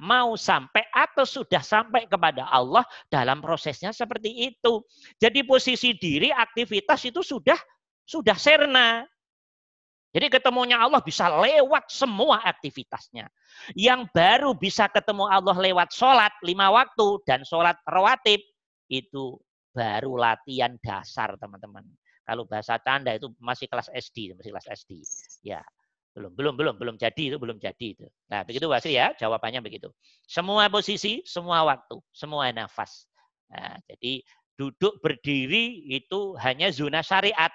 [0.00, 2.82] mau sampai atau sudah sampai kepada Allah
[3.12, 4.82] dalam prosesnya seperti itu.
[5.20, 7.58] Jadi posisi diri aktivitas itu sudah
[8.08, 9.04] sudah serna.
[10.10, 13.30] Jadi ketemunya Allah bisa lewat semua aktivitasnya.
[13.78, 18.42] Yang baru bisa ketemu Allah lewat sholat lima waktu dan sholat rawatib
[18.90, 19.38] itu
[19.70, 21.86] baru latihan dasar teman-teman.
[22.30, 25.02] Kalau bahasa canda itu masih kelas SD, masih kelas SD.
[25.42, 25.66] Ya,
[26.14, 28.06] belum, belum, belum, belum jadi itu, belum jadi itu.
[28.30, 29.90] Nah, begitu Wasri ya, jawabannya begitu.
[30.30, 33.10] Semua posisi, semua waktu, semua nafas.
[33.50, 34.22] Nah, jadi
[34.54, 37.50] duduk berdiri itu hanya zona syariat.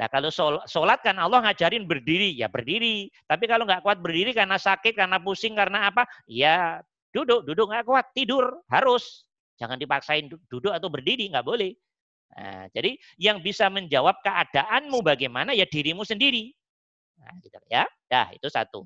[0.00, 0.32] Nah kalau
[0.64, 3.12] sholat kan Allah ngajarin berdiri, ya berdiri.
[3.28, 6.08] Tapi kalau nggak kuat berdiri karena sakit, karena pusing, karena apa?
[6.28, 9.28] Ya duduk, duduk nggak kuat, tidur harus.
[9.56, 11.72] Jangan dipaksain duduk atau berdiri, nggak boleh.
[12.34, 16.50] Nah, jadi yang bisa menjawab keadaanmu bagaimana ya dirimu sendiri.
[17.22, 17.86] Nah, gitu ya.
[18.10, 18.84] Dah, itu satu.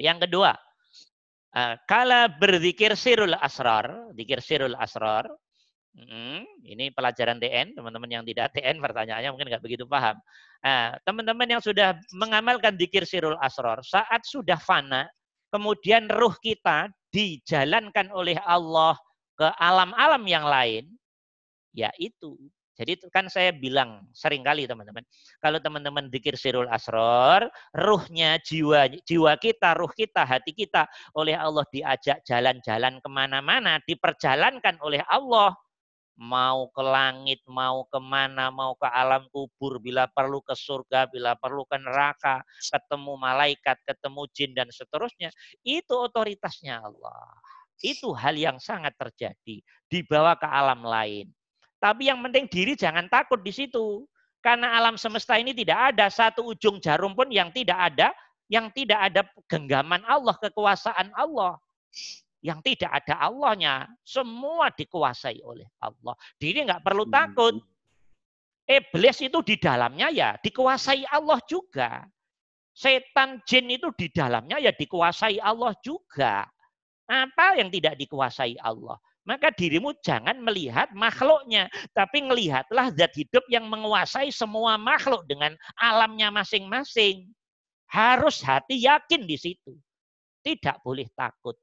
[0.00, 0.56] Yang kedua,
[1.54, 5.28] uh, kala berzikir sirul asrar, zikir sirul asrar,
[5.98, 10.14] Hmm, ini pelajaran TN, teman-teman yang tidak TN pertanyaannya mungkin nggak begitu paham.
[10.62, 15.10] Nah, teman-teman yang sudah mengamalkan dikir sirul asror, saat sudah fana,
[15.50, 18.94] kemudian ruh kita dijalankan oleh Allah
[19.34, 20.86] ke alam-alam yang lain,
[21.72, 22.36] Ya itu.
[22.78, 25.02] Jadi kan saya bilang sering kali teman-teman,
[25.42, 30.86] kalau teman-teman dikir sirul asror, ruhnya, jiwa jiwa kita, ruh kita, hati kita
[31.18, 35.58] oleh Allah diajak jalan-jalan ke mana-mana, diperjalankan oleh Allah.
[36.18, 41.34] Mau ke langit, mau ke mana, mau ke alam kubur, bila perlu ke surga, bila
[41.38, 45.30] perlu ke neraka, ketemu malaikat, ketemu jin, dan seterusnya.
[45.62, 47.38] Itu otoritasnya Allah.
[47.78, 49.62] Itu hal yang sangat terjadi.
[49.86, 51.37] Dibawa ke alam lain
[51.78, 54.02] tapi yang penting diri jangan takut di situ.
[54.38, 58.14] Karena alam semesta ini tidak ada satu ujung jarum pun yang tidak ada,
[58.46, 61.58] yang tidak ada genggaman Allah, kekuasaan Allah.
[62.38, 66.14] Yang tidak ada Allahnya, semua dikuasai oleh Allah.
[66.38, 67.14] Diri nggak perlu hmm.
[67.14, 67.54] takut.
[68.68, 72.04] Iblis itu di dalamnya ya dikuasai Allah juga.
[72.78, 76.46] Setan jin itu di dalamnya ya dikuasai Allah juga.
[77.10, 79.00] Apa yang tidak dikuasai Allah?
[79.28, 86.32] Maka dirimu jangan melihat makhluknya, tapi melihatlah zat hidup yang menguasai semua makhluk dengan alamnya
[86.32, 87.28] masing-masing.
[87.92, 89.76] Harus hati yakin di situ.
[90.40, 91.60] Tidak boleh takut.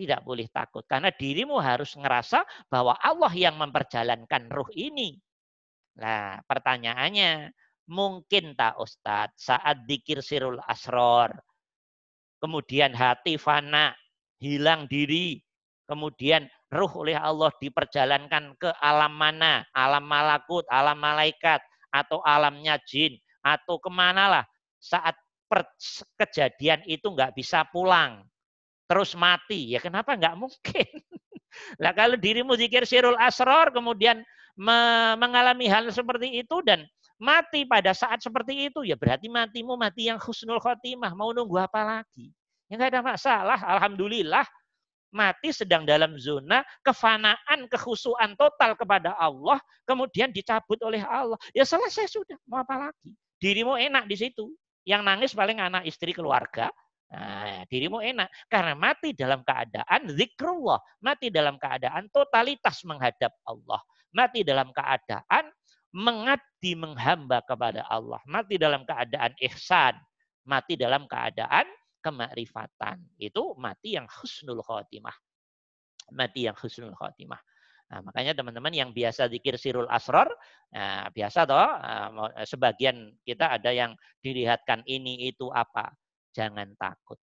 [0.00, 0.80] Tidak boleh takut.
[0.88, 2.40] Karena dirimu harus ngerasa
[2.72, 5.20] bahwa Allah yang memperjalankan ruh ini.
[6.00, 7.52] Nah, pertanyaannya,
[7.92, 11.36] mungkin tak Ustadz saat dikir sirul asror,
[12.40, 13.92] kemudian hati fana,
[14.40, 15.36] hilang diri,
[15.92, 21.60] kemudian ruh oleh Allah diperjalankan ke alam mana, alam malakut, alam malaikat,
[21.92, 24.44] atau alamnya jin, atau ke mana lah.
[24.80, 25.12] Saat
[26.16, 28.24] kejadian itu nggak bisa pulang,
[28.88, 30.88] terus mati, ya kenapa nggak mungkin?
[31.84, 34.24] lah kalau dirimu zikir sirul asror, kemudian
[34.56, 34.78] me,
[35.20, 36.88] mengalami hal seperti itu dan
[37.20, 41.12] mati pada saat seperti itu, ya berarti matimu mati yang husnul khotimah.
[41.12, 42.32] Mau nunggu apa lagi?
[42.72, 44.48] Ya nggak ada masalah, Alhamdulillah
[45.12, 51.36] mati sedang dalam zona kefanaan, kekhusuan total kepada Allah, kemudian dicabut oleh Allah.
[51.52, 53.12] Ya selesai sudah, mau apa lagi?
[53.38, 54.48] Dirimu enak di situ.
[54.82, 56.66] Yang nangis paling anak istri keluarga.
[57.12, 63.84] Nah, dirimu enak karena mati dalam keadaan zikrullah, mati dalam keadaan totalitas menghadap Allah,
[64.16, 65.52] mati dalam keadaan
[65.92, 69.92] mengabdi menghamba kepada Allah, mati dalam keadaan ihsan,
[70.48, 71.68] mati dalam keadaan
[72.02, 72.98] kemakrifatan.
[73.16, 75.14] Itu mati yang husnul khotimah.
[76.12, 77.38] Mati yang husnul khotimah.
[77.92, 80.26] Nah, makanya teman-teman yang biasa dikir sirul asror,
[80.72, 83.92] nah, biasa toh, nah, sebagian kita ada yang
[84.24, 85.92] dilihatkan ini itu apa.
[86.32, 87.20] Jangan takut.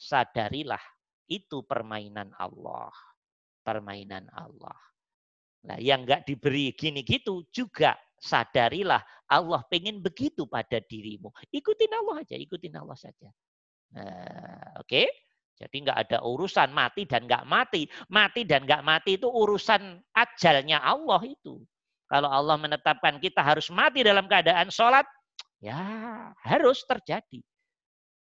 [0.00, 0.80] Sadarilah
[1.28, 2.92] itu permainan Allah.
[3.60, 4.80] Permainan Allah.
[5.66, 11.28] Nah, yang nggak diberi gini gitu juga sadarilah Allah pengen begitu pada dirimu.
[11.52, 13.28] Ikutin Allah aja, ikutin Allah saja.
[13.94, 15.06] Nah, Oke,
[15.56, 17.86] jadi nggak ada urusan mati dan nggak mati.
[18.10, 21.62] Mati dan nggak mati itu urusan ajalnya Allah itu.
[22.06, 25.06] Kalau Allah menetapkan kita harus mati dalam keadaan sholat,
[25.60, 25.80] Ya,
[26.44, 27.40] harus terjadi.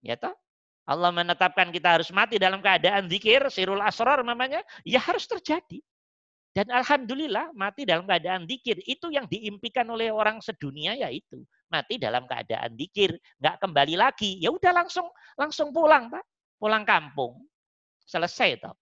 [0.03, 0.35] Ya toh?
[0.83, 5.79] Allah menetapkan kita harus mati dalam keadaan zikir, sirul asrar namanya, ya harus terjadi.
[6.53, 11.41] Dan alhamdulillah mati dalam keadaan dikir itu yang diimpikan oleh orang sedunia yaitu
[11.73, 14.37] mati dalam keadaan dikir, nggak kembali lagi.
[14.37, 16.21] Ya udah langsung langsung pulang, Pak.
[16.61, 17.41] Pulang kampung.
[18.05, 18.77] Selesai toh.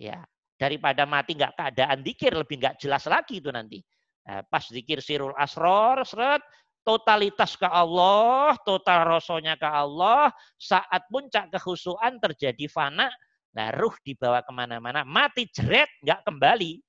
[0.00, 0.24] Ya,
[0.56, 3.84] daripada mati nggak keadaan dikir lebih nggak jelas lagi itu nanti.
[4.24, 6.40] Nah, pas dikir sirul asror, seret,
[6.84, 13.08] totalitas ke Allah, total rosonya ke Allah, saat puncak kehusuan terjadi fana,
[13.56, 16.83] nah ruh dibawa ke mana-mana, mati jeret, nggak kembali.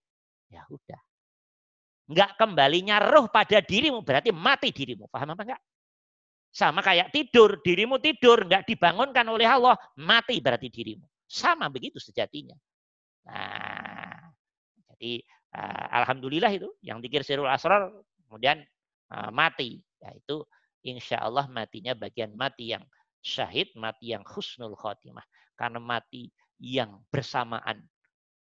[0.49, 1.01] Ya udah.
[2.05, 5.09] Enggak kembalinya roh pada dirimu berarti mati dirimu.
[5.09, 5.61] Paham apa enggak?
[6.53, 11.03] Sama kayak tidur, dirimu tidur enggak dibangunkan oleh Allah, mati berarti dirimu.
[11.25, 12.55] Sama begitu sejatinya.
[13.25, 14.31] Nah,
[14.93, 15.25] jadi
[15.57, 17.89] uh, alhamdulillah itu yang dikir sirul asrar
[18.29, 18.61] kemudian
[19.09, 19.81] uh, mati.
[19.99, 20.45] Yaitu
[20.85, 22.85] insya Allah matinya bagian mati yang
[23.25, 25.25] syahid, mati yang husnul khotimah.
[25.57, 26.29] Karena mati
[26.61, 27.81] yang bersamaan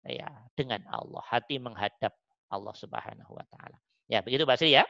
[0.06, 1.24] ya dengan Allah.
[1.26, 2.12] Hati menghadap
[2.52, 3.76] Allah Subhanahu wa taala.
[4.06, 4.84] Ya, begitu Pak Sri ya.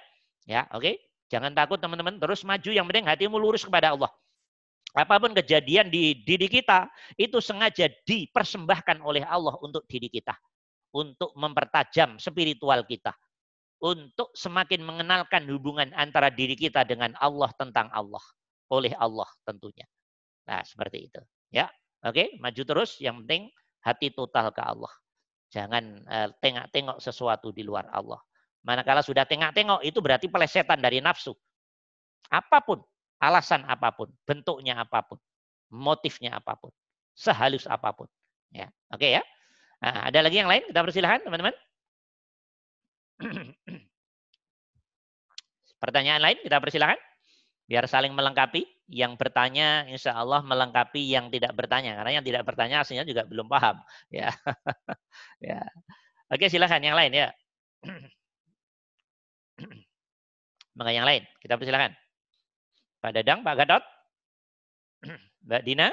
[0.44, 0.82] Ya, oke.
[0.82, 0.94] Okay?
[1.32, 4.12] Jangan takut teman-teman, terus maju yang penting hatimu lurus kepada Allah.
[4.94, 6.86] Apa pun kejadian di diri kita,
[7.18, 10.36] itu sengaja dipersembahkan oleh Allah untuk diri kita.
[10.94, 13.10] Untuk mempertajam spiritual kita.
[13.82, 18.22] Untuk semakin mengenalkan hubungan antara diri kita dengan Allah tentang Allah.
[18.70, 19.88] Oleh Allah tentunya.
[20.46, 21.20] Nah, seperti itu.
[21.50, 21.66] Ya,
[22.06, 22.14] oke.
[22.14, 22.28] Okay?
[22.38, 23.50] Maju terus, yang penting
[23.82, 24.92] hati total ke Allah.
[25.54, 28.18] Jangan uh, tengok-tengok sesuatu di luar Allah.
[28.66, 31.30] Manakala sudah tengok-tengok itu berarti pelesetan dari nafsu.
[32.26, 32.82] Apa pun,
[33.22, 35.22] alasan apa pun, bentuknya apa pun,
[35.70, 36.74] motifnya apa pun,
[37.14, 38.10] sehalus apa pun.
[38.50, 39.22] Ya, oke okay ya.
[39.78, 40.66] Nah, ada lagi yang lain?
[40.66, 41.54] Kita persilahkan teman-teman.
[45.82, 46.98] Pertanyaan lain kita persilahkan.
[47.70, 48.64] Biar saling melengkapi.
[48.84, 51.96] Yang bertanya insya Allah melengkapi yang tidak bertanya.
[51.96, 53.80] Karena yang tidak bertanya aslinya juga belum paham.
[54.12, 54.28] Ya.
[55.40, 55.64] ya.
[56.28, 57.28] Oke silahkan yang lain ya.
[60.78, 61.96] Maka yang lain kita persilahkan.
[63.04, 63.84] Pak Dadang, Pak Gadot,
[65.46, 65.88] Mbak Dina.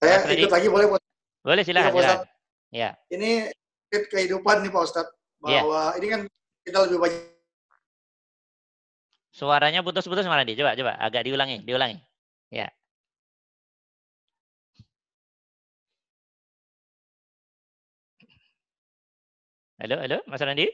[0.00, 0.86] Saya ikut lagi boleh?
[1.44, 1.92] Boleh silahkan.
[1.92, 2.20] Ya, silahkan.
[2.72, 2.90] Ya.
[3.12, 3.52] Ini
[3.92, 5.12] kehidupan nih Pak Ustadz.
[5.42, 5.66] Iya.
[5.66, 5.98] bahwa yeah.
[5.98, 6.20] ini kan
[6.66, 7.22] kita lebih banyak.
[9.32, 10.54] Suaranya putus-putus mana di?
[10.58, 11.98] Coba, coba, agak diulangi, diulangi.
[12.52, 12.68] Ya.
[19.80, 20.68] Halo, halo, Mas Randi?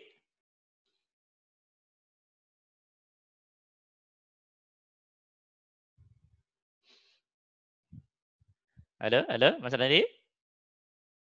[9.00, 10.02] Halo, halo, Mas Randi?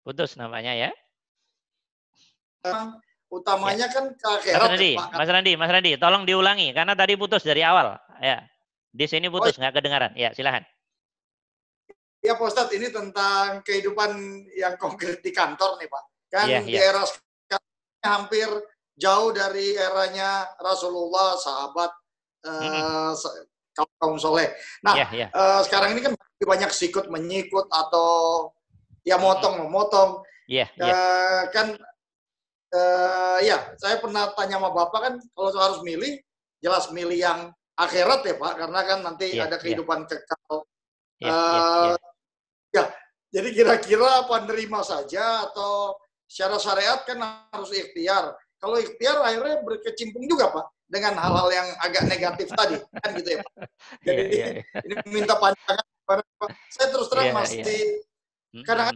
[0.05, 0.90] Putus namanya ya
[3.33, 3.95] utamanya ya.
[3.97, 4.61] kan ke akhirat.
[4.61, 7.97] Mas Randi, Mas Randi, Mas Randi, tolong diulangi karena tadi putus dari awal.
[8.21, 8.45] Ya,
[8.92, 10.12] di sini putus nggak oh, kedengaran.
[10.12, 10.68] Ya, silahkan.
[12.23, 14.14] Ya Pak Ustadz, ini tentang kehidupan
[14.55, 16.05] yang konkret di kantor nih Pak.
[16.31, 16.92] Kan ya, di ya.
[16.92, 17.66] era sekarang
[18.05, 18.49] hampir
[18.95, 21.90] jauh dari eranya Rasulullah, sahabat,
[22.47, 22.62] hmm.
[22.62, 23.12] uh,
[23.75, 24.53] kaum kaum soleh.
[24.85, 25.27] Nah, ya, ya.
[25.33, 26.12] Uh, sekarang ini kan
[26.45, 28.53] banyak sikut menyikut atau
[29.03, 30.23] ya motong memotong.
[30.47, 30.71] Iya.
[30.79, 31.42] Uh.
[31.51, 31.75] Kan
[32.73, 36.19] uh, ya saya pernah tanya sama bapak kan kalau harus milih
[36.63, 37.41] jelas milih yang
[37.77, 39.63] akhirat ya pak karena kan nanti yeah, ada iya.
[39.63, 40.09] kehidupan yeah.
[40.09, 40.57] kekal
[41.21, 41.97] yeah, uh, yeah, yeah.
[42.73, 42.85] ya
[43.33, 45.97] jadi kira-kira apa nerima saja atau
[46.29, 47.19] secara syariat kan
[47.53, 53.11] harus ikhtiar kalau ikhtiar akhirnya berkecimpung juga pak dengan hal-hal yang agak negatif tadi kan
[53.17, 53.67] gitu ya pak iya,
[54.05, 54.83] jadi yeah, yeah, yeah.
[54.85, 55.87] ini minta panjangan
[56.69, 57.63] saya terus terang yeah, masih
[58.53, 58.65] yeah.
[58.69, 58.93] kadang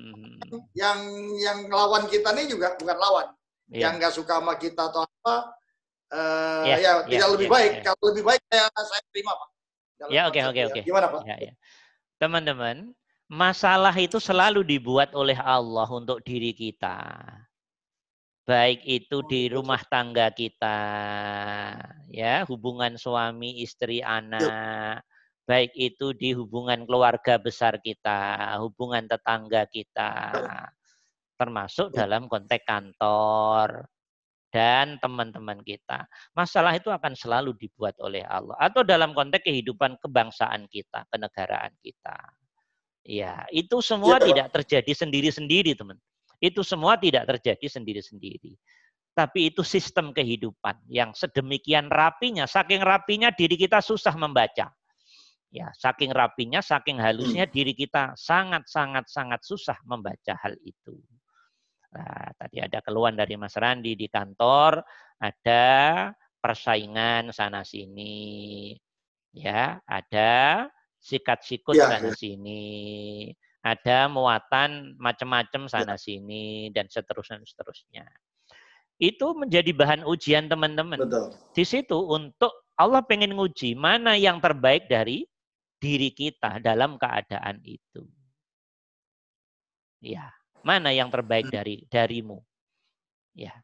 [0.76, 1.00] yang
[1.40, 3.26] yang lawan kita ini juga bukan lawan
[3.70, 3.88] yeah.
[3.88, 5.36] yang nggak suka sama kita atau apa
[6.14, 7.70] uh, yeah, ya yeah, tidak lebih yeah, baik.
[7.72, 7.82] yeah.
[7.82, 9.48] kalau lebih baik saya saya terima pak.
[10.12, 10.80] Ya oke oke oke.
[10.84, 11.22] gimana pak?
[11.24, 11.52] Ya, ya.
[12.20, 12.92] teman-teman
[13.26, 17.24] masalah itu selalu dibuat oleh Allah untuk diri kita.
[18.46, 20.78] Baik itu oh, di rumah tangga kita
[22.14, 25.02] ya hubungan suami istri anak.
[25.46, 30.30] Baik itu di hubungan keluarga besar kita hubungan tetangga kita
[31.36, 33.86] termasuk dalam konteks kantor
[34.50, 36.08] dan teman-teman kita.
[36.32, 42.16] Masalah itu akan selalu dibuat oleh Allah atau dalam konteks kehidupan kebangsaan kita, kenegaraan kita.
[43.06, 46.00] Ya, itu semua ya, tidak terjadi sendiri-sendiri, teman.
[46.42, 48.58] Itu semua tidak terjadi sendiri-sendiri.
[49.16, 54.68] Tapi itu sistem kehidupan yang sedemikian rapinya, saking rapinya diri kita susah membaca.
[55.48, 61.00] Ya, saking rapinya, saking halusnya diri kita sangat sangat sangat susah membaca hal itu.
[61.96, 64.84] Nah, tadi ada keluhan dari Mas Randi di kantor,
[65.16, 65.64] ada
[66.44, 68.76] persaingan sana sini.
[69.32, 70.68] Ya, ada
[71.00, 72.16] sikat-sikut Ya, sana ya.
[72.16, 72.64] sini.
[73.64, 78.06] Ada muatan macam-macam sana sini dan seterusnya seterusnya.
[79.00, 81.00] Itu menjadi bahan ujian teman-teman.
[81.50, 85.24] Di situ untuk Allah pengen nguji mana yang terbaik dari
[85.80, 88.04] diri kita dalam keadaan itu.
[90.00, 90.30] Ya,
[90.66, 92.42] mana yang terbaik dari darimu?
[93.38, 93.54] Ya.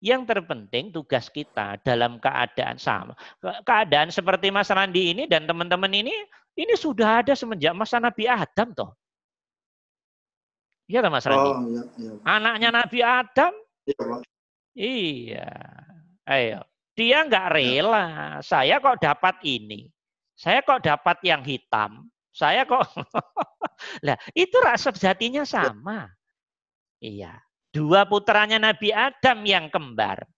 [0.00, 3.12] Yang terpenting tugas kita dalam keadaan sama.
[3.36, 6.16] Ke- Keadaan seperti Mas Randi ini dan teman-teman ini
[6.56, 8.96] ini sudah ada semenjak masa Nabi Adam toh.
[10.88, 11.50] Iya Mas Randi?
[11.52, 12.12] Oh, iya, iya.
[12.24, 13.52] Anaknya Nabi Adam
[13.84, 14.20] Iya, Pak.
[14.72, 15.48] Iya.
[16.24, 16.60] Ayo.
[16.96, 18.06] Dia nggak rela.
[18.40, 19.92] Saya kok dapat ini.
[20.36, 22.08] Saya kok dapat yang hitam.
[22.32, 22.80] Saya kok.
[24.06, 26.08] lah, itu rasa sejatinya sama.
[27.00, 27.40] Iya.
[27.72, 30.28] Dua putranya Nabi Adam yang kembar.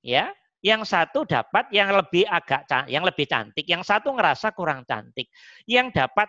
[0.00, 0.32] Ya.
[0.64, 5.30] Yang satu dapat yang lebih agak yang lebih cantik, yang satu ngerasa kurang cantik.
[5.68, 6.26] Yang dapat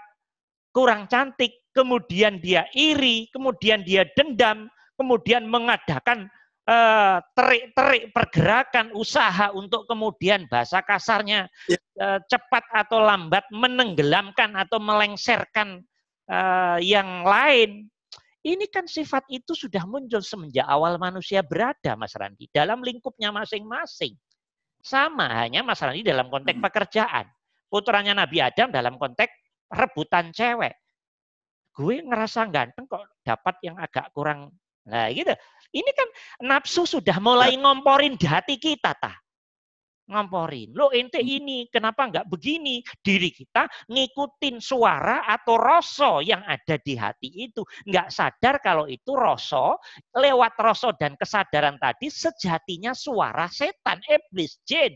[0.70, 6.30] kurang cantik, kemudian dia iri, kemudian dia dendam, kemudian mengadakan
[6.70, 11.80] eh, terik-terik pergerakan usaha untuk kemudian bahasa kasarnya Ya.
[11.98, 15.82] eh, cepat atau lambat menenggelamkan atau melengsarkan
[16.30, 17.90] eh, yang lain.
[18.48, 24.16] Ini kan sifat itu sudah muncul semenjak awal manusia berada, Mas Randi, dalam lingkupnya masing-masing.
[24.80, 26.64] Sama hanya Mas Randi dalam konteks Hmm.
[26.64, 27.26] pekerjaan.
[27.68, 29.36] Putranya Nabi Adam dalam konteks
[29.68, 30.80] rebutan cewek.
[31.76, 34.56] Gue ngerasa ganteng kok dapat yang agak kurang.
[34.88, 35.36] Nah gitu.
[35.76, 36.08] Ini kan
[36.48, 39.20] nafsu sudah mulai ngomporin di hati kita, tah.
[40.08, 40.72] Ngomporin.
[40.72, 42.80] Lo ente ini, kenapa nggak begini?
[43.04, 47.60] Diri kita ngikutin suara atau rasa yang ada di hati itu.
[47.84, 49.76] Nggak sadar kalau itu rasa,
[50.16, 54.96] lewat rasa dan kesadaran tadi sejatinya suara setan, iblis, jin.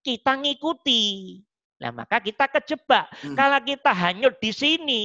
[0.00, 1.36] Kita ngikuti.
[1.84, 3.04] Nah maka kita kejebak.
[3.20, 3.36] Hmm.
[3.36, 5.02] Kalau kita hanyut di sini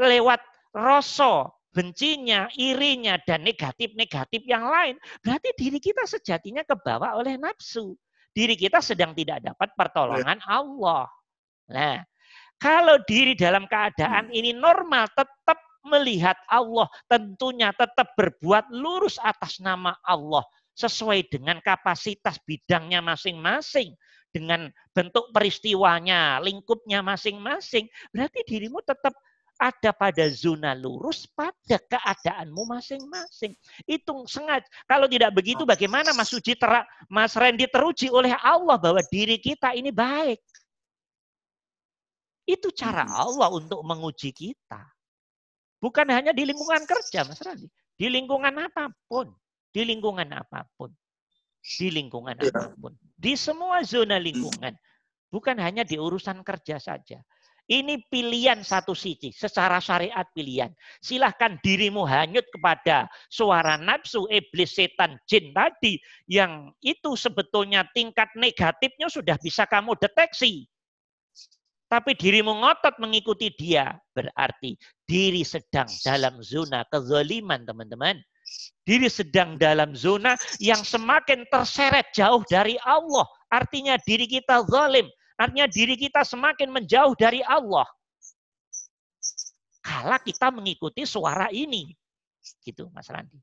[0.00, 0.40] lewat
[0.72, 7.92] rasa, bencinya, irinya, dan negatif-negatif yang lain, berarti diri kita sejatinya kebawa oleh nafsu.
[8.36, 11.08] Diri kita sedang tidak dapat pertolongan Allah.
[11.72, 12.04] Nah,
[12.60, 15.56] kalau diri dalam keadaan ini normal, tetap
[15.88, 20.44] melihat Allah, tentunya tetap berbuat lurus atas nama Allah,
[20.76, 23.96] sesuai dengan kapasitas bidangnya masing-masing,
[24.28, 29.16] dengan bentuk peristiwanya, lingkupnya masing-masing, berarti dirimu tetap
[29.56, 33.56] ada pada zona lurus pada keadaanmu masing-masing.
[33.88, 34.64] Itu sengaja.
[34.84, 39.72] Kalau tidak begitu bagaimana Mas Suji tera, Mas Randy teruji oleh Allah bahwa diri kita
[39.72, 40.40] ini baik.
[42.46, 44.80] Itu cara Allah untuk menguji kita.
[45.82, 47.66] Bukan hanya di lingkungan kerja, Mas Randy.
[47.96, 49.32] Di lingkungan apa pun.
[49.72, 50.92] Di lingkungan apa pun.
[51.60, 52.52] Di lingkungan Iya.
[52.54, 52.92] apa pun.
[53.18, 54.76] Di semua zona lingkungan.
[55.26, 57.18] Bukan hanya di urusan kerja saja.
[57.66, 60.70] Ini pilihan satu sisi, secara syariat pilihan.
[61.02, 65.98] Silahkan dirimu hanyut kepada suara nafsu, iblis, setan, jin tadi.
[66.30, 70.70] Yang itu sebetulnya tingkat negatifnya sudah bisa kamu deteksi.
[71.90, 73.98] Tapi dirimu ngotot mengikuti dia.
[74.14, 78.18] Berarti diri sedang dalam zona kezaliman teman-teman.
[78.86, 83.26] Diri sedang dalam zona yang semakin terseret jauh dari Allah.
[83.50, 85.10] Artinya diri kita zalim.
[85.36, 87.84] Artinya diri kita semakin menjauh dari Allah.
[89.84, 91.92] Kala kita mengikuti suara ini.
[92.64, 93.38] Gitu Mas Randi.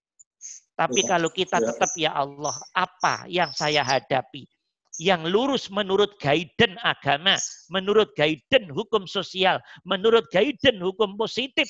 [0.73, 1.65] Tapi Ya, kalau kita ya.
[1.69, 4.49] tetap ya Allah, apa yang saya hadapi?
[4.97, 7.37] Yang lurus menurut gaiden agama,
[7.69, 11.69] menurut gaiden hukum sosial, menurut gaiden hukum positif.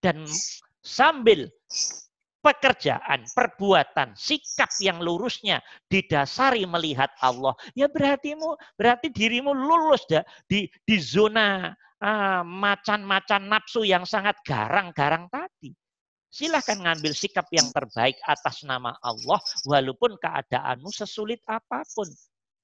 [0.00, 0.24] Dan
[0.84, 1.48] sambil
[2.38, 5.58] pekerjaan, perbuatan, sikap yang lurusnya
[5.90, 8.38] didasari melihat Allah, ya berarti
[8.78, 15.74] berarti dirimu lulus dah di di zona ah, macan-macan nafsu yang sangat garang-garang tadi.
[16.28, 22.06] Silahkan ngambil sikap yang terbaik atas nama Allah, walaupun keadaanmu sesulit apa pun.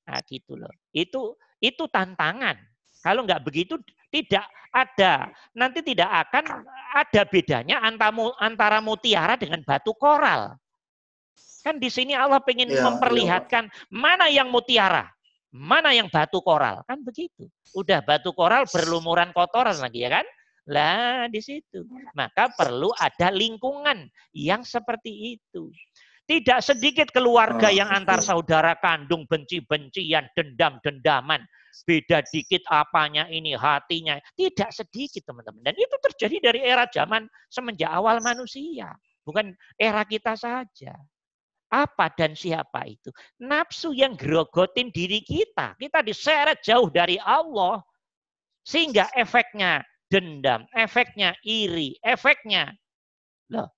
[0.04, 0.70] Nah, gitu loh.
[0.92, 2.60] Itu itu tantangan.
[3.00, 3.80] Kalau nggak begitu
[4.14, 6.62] tidak ada nanti tidak akan
[6.94, 10.54] ada bedanya antara antara mutiara dengan batu koral.
[11.66, 15.08] Kan di sini Allah pengen Iya, iya, memperlihatkan mana yang mutiara,
[15.50, 16.86] mana yang batu koral.
[16.86, 17.50] Kan begitu.
[17.74, 20.26] Udah batu koral berlumuran kotoran lagi ya kan?
[20.68, 21.88] Lah di situ.
[22.12, 24.06] Maka perlu ada lingkungan
[24.36, 25.72] yang seperti itu.
[26.24, 31.44] Tidak sedikit keluarga Oh, yang antar saudara kandung benci-bencian, dendam-dendaman.
[31.84, 34.16] Beda dikit apanya ini, hatinya.
[34.32, 35.60] Tidak sedikit teman-teman.
[35.60, 38.96] Dan itu terjadi dari era zaman semenjak awal manusia.
[39.24, 40.92] bukan era kita saja.
[41.72, 43.08] Apa dan siapa itu?
[43.40, 45.76] Nafsu yang gerogotin diri kita.
[45.80, 47.80] Kita diseret jauh dari Allah.
[48.64, 52.72] Sehingga efeknya dendam, efeknya iri, efeknya
[53.50, 53.68] loh,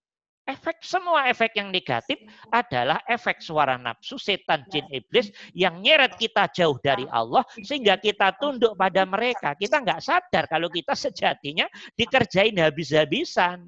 [0.47, 2.16] efek semua efek yang negatif
[2.55, 8.38] adalah efek suara nafsu setan jin iblis yang nyeret kita jauh dari Allah sehingga kita
[8.38, 11.66] tunduk pada mereka kita nggak sadar kalau kita sejatinya
[11.99, 13.66] dikerjain habis-habisan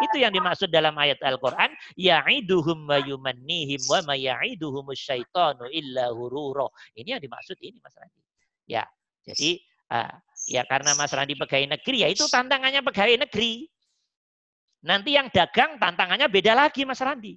[0.00, 1.76] itu yang dimaksud dalam ayat Al-Quran.
[1.98, 6.72] Ya'iduhum wa yumannihim wa ma ya'iduhum syaitanu illa hururo.
[6.96, 8.20] Ini yang dimaksud ini Mas Randi.
[8.64, 8.84] Ya,
[9.26, 9.60] jadi
[9.92, 10.14] uh,
[10.48, 13.68] ya karena Mas Randi pegawai negeri, ya itu tantangannya pegawai negeri.
[14.80, 17.36] Nanti yang dagang tantangannya beda lagi Mas Randi.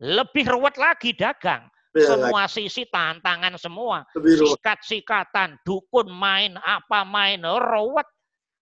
[0.00, 1.68] Lebih ruwet lagi dagang.
[1.98, 4.06] semua sisi tantangan semua.
[4.14, 8.06] Sikat-sikatan, dukun main, apa main, ruwet.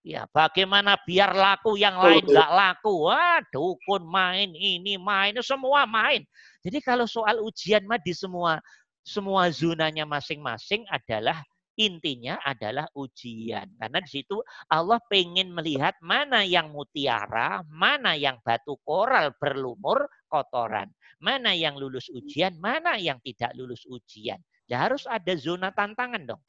[0.06, 3.10] Ya, bagaimana biar laku yang lain nggak laku?
[3.10, 6.22] Wah, dukun main, ini main, semua main.
[6.62, 8.62] Jadi kalau soal ujian mah di semua
[9.02, 11.38] semua zonanya masing-masing adalah
[11.76, 13.68] intinya adalah ujian.
[13.76, 14.40] Karena di situ
[14.72, 20.88] Allah pengen melihat mana yang mutiara, mana yang batu koral berlumur kotoran.
[21.20, 24.36] Mana yang lulus ujian, mana yang tidak lulus ujian.
[24.66, 26.42] Ya harus ada zona tantangan dong.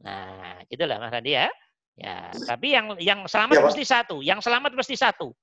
[0.00, 1.48] Nah, gitulah Mas Andi ya.
[2.00, 5.36] Ya, tapi yang yang selamat ya, mesti satu, yang selamat mesti satu.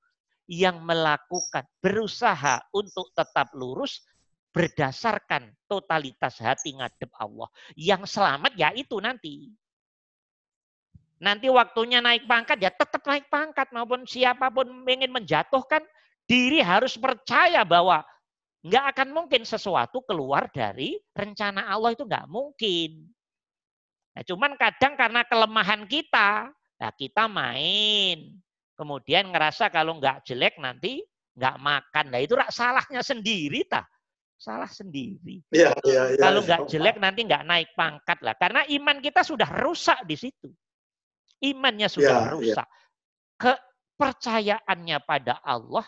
[0.47, 4.01] Yang melakukan berusaha untuk tetap lurus
[4.57, 7.45] berdasarkan totalitas hati ngadep Allah.
[7.77, 9.53] Yang selamat ya itu nanti.
[11.21, 15.81] Nanti waktunya naik pangkat ya tetap naik pangkat maupun siapa pun ingin menjatuhkan
[16.25, 18.01] diri harus percaya bahwa
[18.65, 23.13] nggak akan mungkin sesuatu keluar dari rencana Allah itu nggak mungkin.
[24.17, 26.49] Nah, cuman kadang karena kelemahan kita,
[26.81, 28.33] nah kita main.
[28.77, 31.01] Kemudian ngerasa kalau nggak jelek nanti
[31.37, 32.05] nggak makan.
[32.13, 33.85] Nah itu salahnya sendiri tah.
[34.37, 35.41] Salah sendiri.
[35.49, 38.37] Ya, ya, ya, kalau nggak jelek nanti nggak naik pangkat lah.
[38.37, 40.49] Karena iman kita sudah rusak di situ.
[41.41, 42.33] Imannya sudah ya, ya.
[42.33, 42.67] rusak.
[42.69, 42.77] Ya.
[43.37, 45.85] Kepercayaannya pada Allah,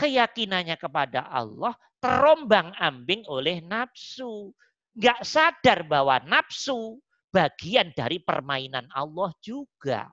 [0.00, 4.56] keyakinannya kepada Allah terombang ambing oleh nafsu.
[4.96, 6.98] Nggak sadar bahwa nafsu
[7.28, 10.08] bagian dari permainan Allah juga.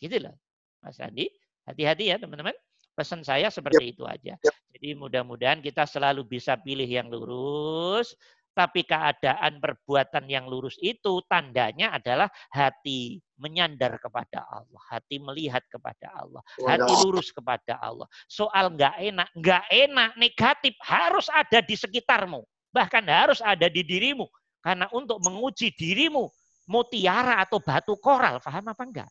[0.00, 0.34] Gitu loh.
[0.80, 1.28] Mas Andi,
[1.68, 2.56] hati-hati ya teman-teman.
[2.96, 3.92] Pesan saya seperti yep.
[3.92, 4.34] itu aja.
[4.40, 4.54] Yep.
[4.76, 8.16] Jadi mudah-mudahan kita selalu bisa pilih yang lurus,
[8.56, 16.08] tapi keadaan perbuatan yang lurus itu tandanya adalah hati menyandar kepada Allah, hati melihat kepada
[16.16, 18.08] Allah, hati lurus kepada Allah.
[18.24, 22.40] Soal nggak enak, nggak enak, negatif harus ada di sekitarmu,
[22.72, 24.24] bahkan harus ada di dirimu.
[24.64, 26.24] Karena untuk menguji dirimu,
[26.64, 28.40] mutiara atau batu koral.
[28.40, 29.10] Paham apa enggak?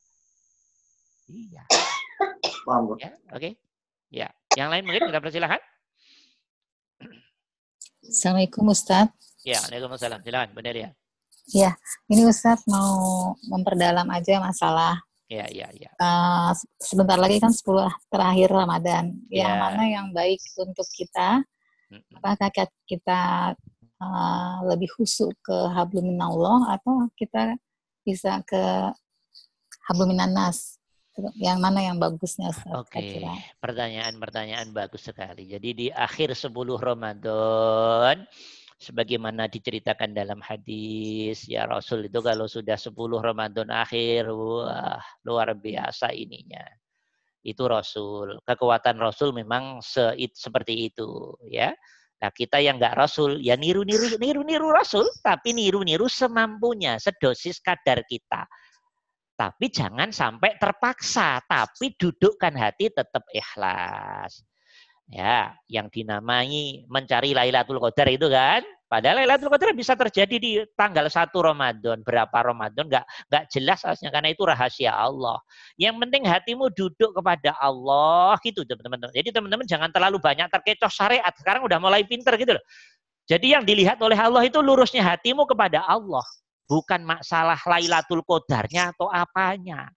[1.30, 1.64] Iya.
[2.66, 2.98] Paham.
[2.98, 3.38] Ya, oke.
[3.38, 3.54] Okay.
[4.16, 5.60] Ya, yang lain mungkin kita persilahkan.
[8.00, 9.12] Assalamualaikum Ustaz.
[9.44, 10.24] Ya, Waalaikumsalam.
[10.24, 10.90] Silakan, benar ya.
[11.52, 11.76] Ya,
[12.08, 15.90] ini Ustaz mau memperdalam aja masalah Ya, ya, ya.
[15.98, 17.66] Uh, sebentar lagi kan 10
[18.14, 19.10] terakhir Ramadan.
[19.34, 19.58] Yang ya.
[19.58, 21.42] mana yang baik untuk kita?
[22.14, 22.54] Apakah
[22.86, 23.22] kita
[23.98, 27.58] uh, lebih husuk ke habluminallah atau kita
[28.06, 28.94] bisa ke
[29.90, 30.78] habluminanas
[31.40, 33.24] yang mana yang bagusnya Oke, okay.
[33.64, 35.48] pertanyaan-pertanyaan bagus sekali.
[35.48, 38.28] Jadi di akhir 10 Ramadan
[38.76, 46.12] sebagaimana diceritakan dalam hadis ya Rasul itu kalau sudah 10 Ramadan akhir wah luar biasa
[46.12, 46.64] ininya.
[47.46, 48.42] Itu Rasul.
[48.44, 51.72] Kekuatan Rasul memang se seperti itu ya.
[52.16, 58.48] Nah, kita yang nggak rasul, ya niru-niru niru-niru rasul, tapi niru-niru semampunya, sedosis kadar kita.
[59.36, 64.44] Tapi jangan sampai terpaksa, tapi dudukkan hati tetap ikhlas.
[65.06, 71.10] Ya, yang dinamai mencari Lailatul Qadar itu kan, Padahal Lailatul Qadar bisa terjadi di tanggal
[71.10, 75.42] 1 Ramadan, berapa Ramadan nggak nggak jelas aslinya karena itu rahasia Allah.
[75.76, 79.10] Yang penting hatimu duduk kepada Allah gitu teman-teman.
[79.10, 81.34] Jadi teman-teman jangan terlalu banyak terkecoh syariat.
[81.34, 82.64] Sekarang udah mulai pinter gitu loh.
[83.26, 86.22] Jadi yang dilihat oleh Allah itu lurusnya hatimu kepada Allah,
[86.66, 89.90] bukan masalah Lailatul Qadarnya atau apanya.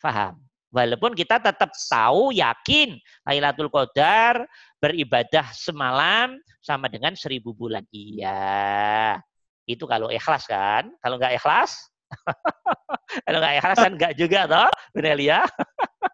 [0.00, 0.46] Faham?
[0.76, 4.44] Walaupun kita tetap tahu, yakin Lailatul Qadar
[4.76, 7.80] beribadah semalam sama dengan seribu bulan.
[7.88, 9.16] Iya.
[9.64, 10.92] Itu kalau ikhlas kan.
[11.00, 11.80] Kalau nggak ikhlas,
[13.24, 15.40] kalau nggak ikhlas kan nggak juga toh, Benar ya?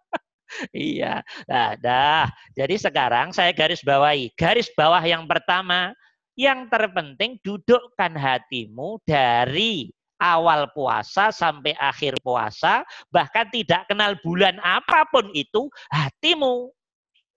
[0.76, 1.26] iya.
[1.50, 2.30] Nah, dah.
[2.55, 4.30] Jadi sekarang saya garis bawahi.
[4.38, 5.90] Garis bawah yang pertama,
[6.39, 15.03] yang terpenting dudukkan hatimu dari awal puasa sampai akhir puasa, bahkan tidak kenal bulan apa
[15.11, 16.70] pun itu, hatimu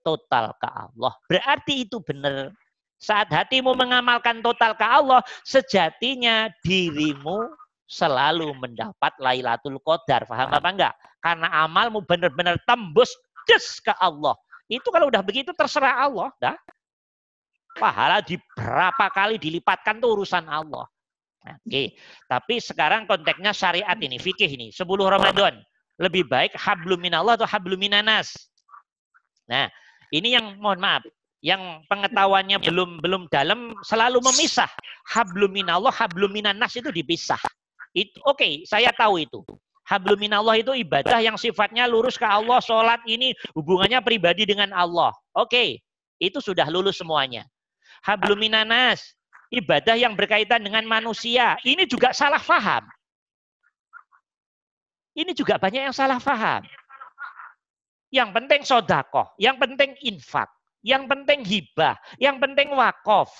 [0.06, 1.14] total ke Allah.
[1.26, 2.54] Berarti itu benar.
[3.02, 7.50] Saat hatimu mengamalkan total ke Allah, sejatinya dirimu
[7.89, 10.26] selalu mendapat Lailatul Qadar.
[10.26, 10.93] Paham apa enggak?
[11.20, 13.12] Karena amalmu benar-benar tembus
[13.46, 14.34] ke Allah.
[14.66, 16.58] Itu kalau udah begitu terserah Allah, dah.
[17.76, 20.88] Pahala di berapa kali dilipatkan tuh urusan Allah.
[21.45, 21.93] Oke,
[22.26, 24.67] tapi sekarang konteksnya syariat ini, fikih ini.
[24.73, 25.61] 10 Ramadan,
[26.01, 28.34] lebih baik hablum minallah atau hablum minanas?
[29.45, 29.69] Nah,
[30.09, 31.05] ini yang mohon maaf,
[31.45, 34.69] yang pengetahuannya belum belum dalam selalu memisah.
[35.13, 37.39] Hablum minallah, hablum minanas itu dipisah.
[37.93, 39.45] Itu oke, okay, saya tahu itu.
[39.86, 45.13] Hablum minallah itu ibadah yang sifatnya lurus ke Allah, sholat ini hubungannya pribadi dengan Allah.
[45.38, 45.69] Oke, okay,
[46.17, 47.45] itu sudah lulus semuanya.
[48.06, 49.18] Hablum minanas,
[49.49, 51.58] ibadah yang berkaitan dengan manusia.
[51.66, 52.86] Ini juga salah faham.
[55.18, 56.62] Ini juga banyak yang salah faham.
[58.14, 60.47] Yang penting sodakoh, yang penting infak,
[60.86, 63.34] yang penting hibah, yang penting wakaf,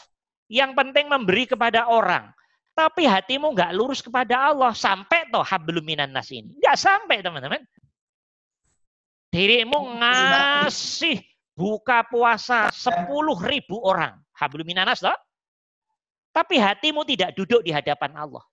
[0.50, 2.34] yang penting memberi kepada orang.
[2.74, 6.58] Tapi hatimu nggak lurus kepada Allah sampai toh habluminan nas ini.
[6.60, 7.64] Nggak sampai teman-teman.
[9.32, 11.22] Dirimu ngasih
[11.56, 14.25] buka puasa sepuluh ribu orang.
[14.36, 15.16] Habluminan nas toh.
[16.36, 18.44] Tapi hatimu tidak duduk di hadapan Allah.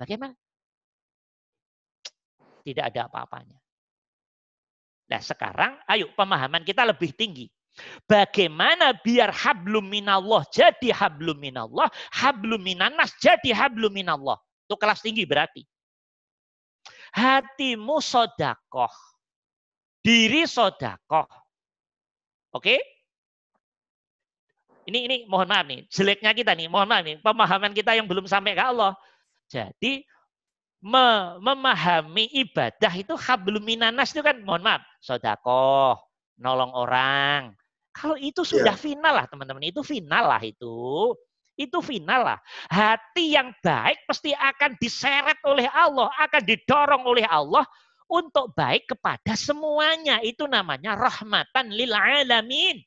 [0.00, 0.32] Bagaimana?
[2.64, 3.60] Tidak ada apa-apanya.
[5.06, 7.46] Nah sekarang ayo pemahaman kita lebih tinggi.
[8.08, 14.40] Bagaimana biar hablum minallah jadi hablum minallah, hablum minanas jadi hablum minallah.
[14.64, 15.62] Itu kelas tinggi berarti.
[17.12, 18.90] Hatimu sodakoh.
[20.00, 21.28] Diri sodakoh.
[22.56, 22.95] Oke?
[24.86, 28.30] Ini ini mohon maaf nih, jeleknya kita nih, mohon maaf nih, pemahaman kita yang belum
[28.30, 28.94] sampai ke Allah.
[29.50, 30.06] Jadi
[30.78, 35.98] memahami ibadah itu hablum minanas itu kan mohon maaf, sodakoh,
[36.38, 37.50] nolong orang,
[37.96, 38.50] kalau itu iya.
[38.52, 38.84] sudah yeah.
[38.84, 41.16] final lah teman-teman, itu final lah itu.
[41.56, 42.38] Itu final lah.
[42.68, 47.64] Hati yang baik pasti akan diseret oleh Allah, akan didorong oleh Allah
[48.12, 50.20] untuk baik kepada semuanya.
[50.20, 52.84] Itu namanya rahmatan lil alamin.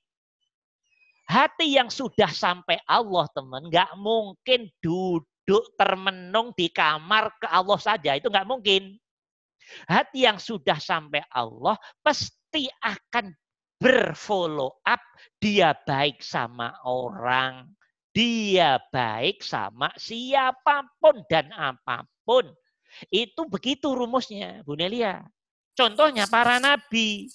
[1.29, 8.17] Hati yang sudah sampai Allah teman, nggak mungkin duduk termenung di kamar ke Allah saja.
[8.17, 8.97] Itu nggak mungkin.
[9.85, 13.29] Hati yang sudah sampai Allah pasti akan
[13.77, 14.99] berfollow up,
[15.37, 17.69] dia baik sama orang,
[18.09, 22.49] dia baik sama siapa pun dan apa pun.
[23.13, 25.21] Itu begitu rumusnya, Bu Nelia.
[25.77, 27.29] Contohnya para nabi.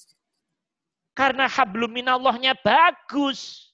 [1.15, 3.71] Karena hablum minallahnya bagus.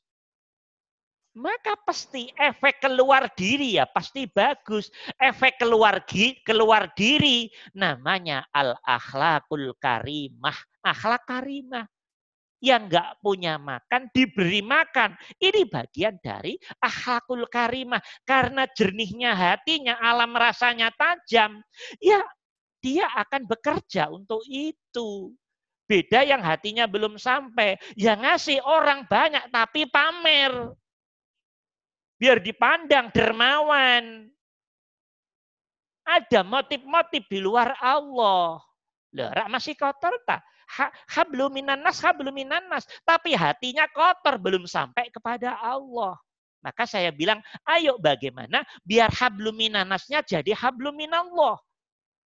[1.31, 4.91] Maka pasti efek keluar diri ya pasti bagus.
[5.15, 6.03] Efek keluar
[6.43, 10.59] keluar diri namanya al akhlakul karimah.
[10.83, 11.87] Akhlak karimah
[12.61, 15.17] yang nggak punya makan diberi makan.
[15.41, 18.03] Ini bagian dari akhlakul karimah.
[18.27, 21.65] Karena jernihnya hatinya, alam rasanya tajam.
[22.03, 22.21] Ya
[22.85, 25.33] dia akan bekerja untuk itu.
[25.89, 27.81] Beda yang hatinya belum sampai.
[27.99, 30.75] Yang ngasih orang banyak tapi pamer.
[32.21, 34.29] Biar dipandang dermawan.
[36.05, 38.61] Ada motif-motif di luar Allah.
[39.11, 40.45] Loh, masih kotor tak?
[41.11, 42.87] habluminan nas, habluminan nas.
[43.03, 46.15] Tapi hatinya kotor, belum sampai kepada Allah.
[46.61, 51.57] Maka saya bilang, ayo bagaimana biar habluminan nasnya jadi habluminallah.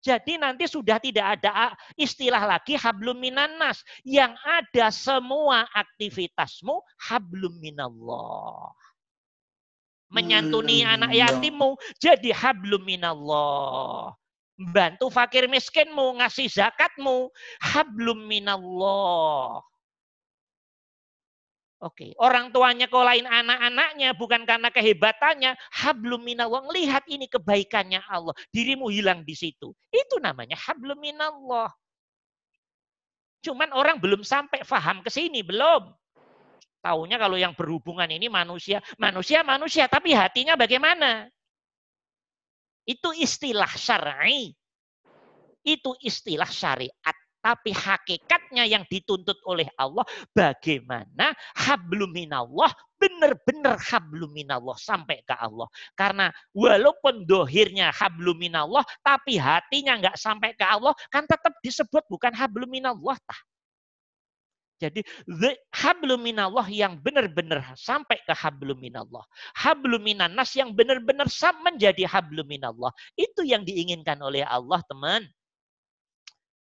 [0.01, 3.85] Jadi nanti sudah tidak ada istilah lagi habluminan nas.
[4.07, 6.81] Yang ada semua aktivitasmu
[7.11, 8.73] habluminallah.
[10.11, 11.31] Menyantuni hmm, anak ya.
[11.31, 14.19] yatimmu jadi habluminallah
[14.61, 17.33] bantu fakir miskinmu, ngasih zakatmu,
[17.65, 19.65] hablum minallah.
[21.81, 26.69] Oke, orang tuanya lain anak-anaknya bukan karena kehebatannya, hablum minallah.
[26.69, 29.73] Lihat ini kebaikannya Allah, dirimu hilang di situ.
[29.89, 31.73] Itu namanya hablum minallah.
[33.41, 35.97] Cuman orang belum sampai faham ke sini, belum.
[36.81, 41.29] Taunya kalau yang berhubungan ini manusia, manusia manusia, tapi hatinya bagaimana?
[42.89, 44.57] Itu istilah syar'i.
[45.61, 47.17] Itu istilah syariat.
[47.41, 50.05] Tapi hakikatnya yang dituntut oleh Allah
[50.37, 52.69] bagaimana habluminallah
[53.01, 55.65] benar-benar habluminallah sampai ke Allah.
[55.97, 63.17] Karena walaupun dohirnya habluminallah tapi hatinya nggak sampai ke Allah kan tetap disebut bukan habluminallah
[63.25, 63.41] tah.
[64.81, 65.05] Jadi
[65.77, 69.21] habluminallah yang benar-benar sampai ke habluminallah.
[69.53, 71.29] Habluminanas yang benar-benar
[71.61, 72.89] menjadi habluminallah.
[73.13, 75.29] Itu yang diinginkan oleh Allah teman.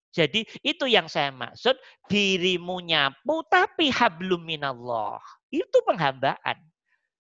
[0.09, 1.77] Jadi itu yang saya maksud
[2.09, 5.21] dirimu nyapu tapi hablum minallah.
[5.53, 6.57] Itu penghambaan.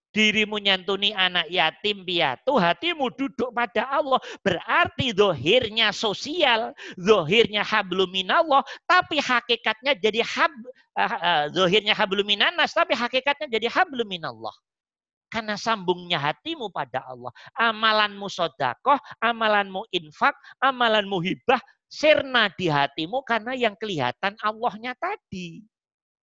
[0.08, 4.16] Dirimu nyantuni anak yatim piatu, hatimu duduk pada Allah.
[4.40, 10.52] Berarti dohirnya sosial, dohirnya hablum minallah, tapi hakikatnya jadi hab,
[11.52, 14.56] dohirnya hablum minanas, tapi hakikatnya jadi hablum minallah.
[15.28, 17.28] Karena sambungnya hatimu pada Allah.
[17.52, 20.32] Amalanmu sodakoh, amalanmu infak,
[20.64, 25.60] amalanmu hibah, sirna di hatimu karena yang kelihatan Allahnya tadi.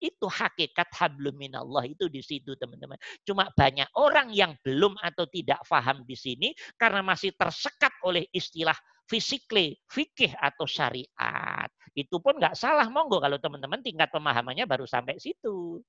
[0.01, 2.97] Itu hakikat hablum minallah itu di situ teman-teman.
[3.21, 8.73] Cuma banyak orang yang belum atau tidak paham di sini karena masih tersekat oleh istilah
[9.05, 11.69] fisikle, fikih atau syariat.
[11.93, 15.83] Itu pun nggak salah monggo kalau teman-teman tingkat pemahamannya baru sampai situ.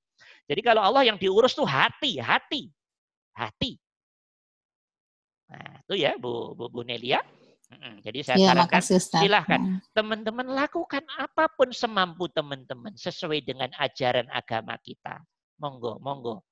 [0.44, 2.68] Jadi kalau Allah yang diurus tuh hati, hati,
[3.32, 3.80] hati.
[5.48, 7.24] Nah, itu ya Bu Bu, Bu Nelia.
[8.02, 9.62] Jadi saya ya, sarankan silahkan
[9.94, 15.22] teman-teman lakukan apa pun semampu teman-teman sesuai dengan ajaran agama kita.
[15.62, 16.42] Monggo, monggo.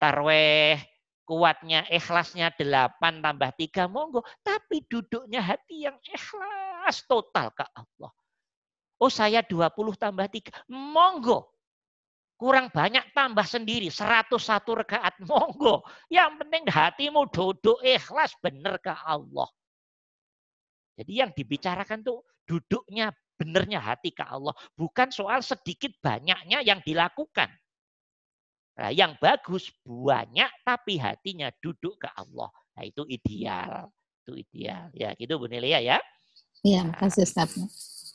[0.00, 0.80] Tarweh
[1.28, 4.26] kuatnya ikhlasnya 8 tambah 3 monggo.
[4.42, 8.10] Tapi duduknya hati yang ikhlas total ke Allah.
[8.98, 10.66] Oh saya 20 tambah 3.
[10.74, 11.54] Monggo.
[12.34, 13.92] Kurang banyak tambah sendiri.
[13.92, 14.34] 101
[14.82, 15.22] rekaat.
[15.22, 15.86] Monggo.
[16.10, 19.46] Yang penting hatimu duduk ikhlas benar ke Allah.
[21.00, 23.08] Jadi yang dibicarakan tuh duduknya
[23.40, 24.52] benernya hati ke Allah.
[24.76, 27.48] Bukan soal sedikit banyaknya yang dilakukan.
[28.76, 32.52] Nah, yang bagus banyak tapi hatinya duduk ke Allah.
[32.76, 33.88] Nah, itu ideal.
[34.24, 34.92] Itu ideal.
[34.92, 35.98] Ya, gitu Bu Nelia ya.
[36.60, 37.56] Iya, kasih Ustaz.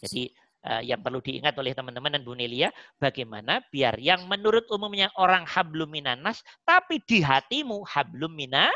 [0.05, 0.29] Jadi
[0.69, 2.69] uh, yang perlu diingat oleh teman-teman dan Bu Nelia,
[3.01, 8.69] bagaimana biar yang menurut umumnya orang hablum minanas, tapi di hatimu hablum mina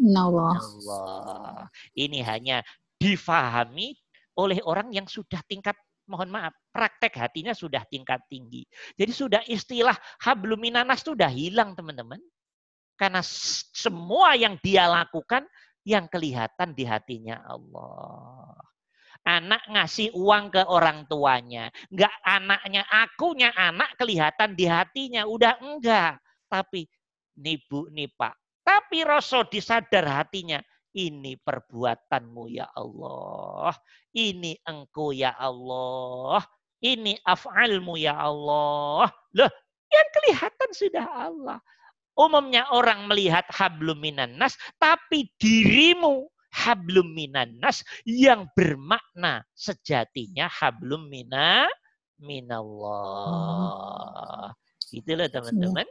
[0.00, 0.58] Allah.
[0.58, 1.60] Allah.
[1.94, 2.66] Ini hanya
[3.04, 3.92] difahami
[4.40, 5.76] oleh orang yang sudah tingkat
[6.08, 8.64] mohon maaf, praktek hatinya sudah tingkat tinggi.
[8.96, 12.20] Jadi sudah istilah hablum minanas sudah hilang teman-teman.
[12.94, 13.20] Karena
[13.74, 15.44] semua yang dia lakukan
[15.84, 18.54] yang kelihatan di hatinya Allah.
[19.24, 21.72] Anak ngasih uang ke orang tuanya.
[21.88, 25.24] Enggak anaknya, akunya anak kelihatan di hatinya.
[25.24, 26.20] Udah enggak.
[26.46, 26.84] Tapi
[27.40, 28.36] nih bu, nih pak.
[28.64, 30.60] Tapi Rasul disadar hatinya
[30.94, 33.74] ini perbuatanmu ya Allah.
[34.14, 36.46] Ini engkau ya Allah.
[36.78, 39.10] Ini af'almu ya Allah.
[39.34, 39.50] Loh,
[39.90, 41.58] yang kelihatan sudah Allah.
[42.14, 51.10] Umumnya orang melihat hablum minan nas, tapi dirimu hablum minan nas yang bermakna sejatinya hablum
[51.10, 51.66] mina
[52.22, 53.74] minallah.
[54.94, 55.90] Itulah teman-teman.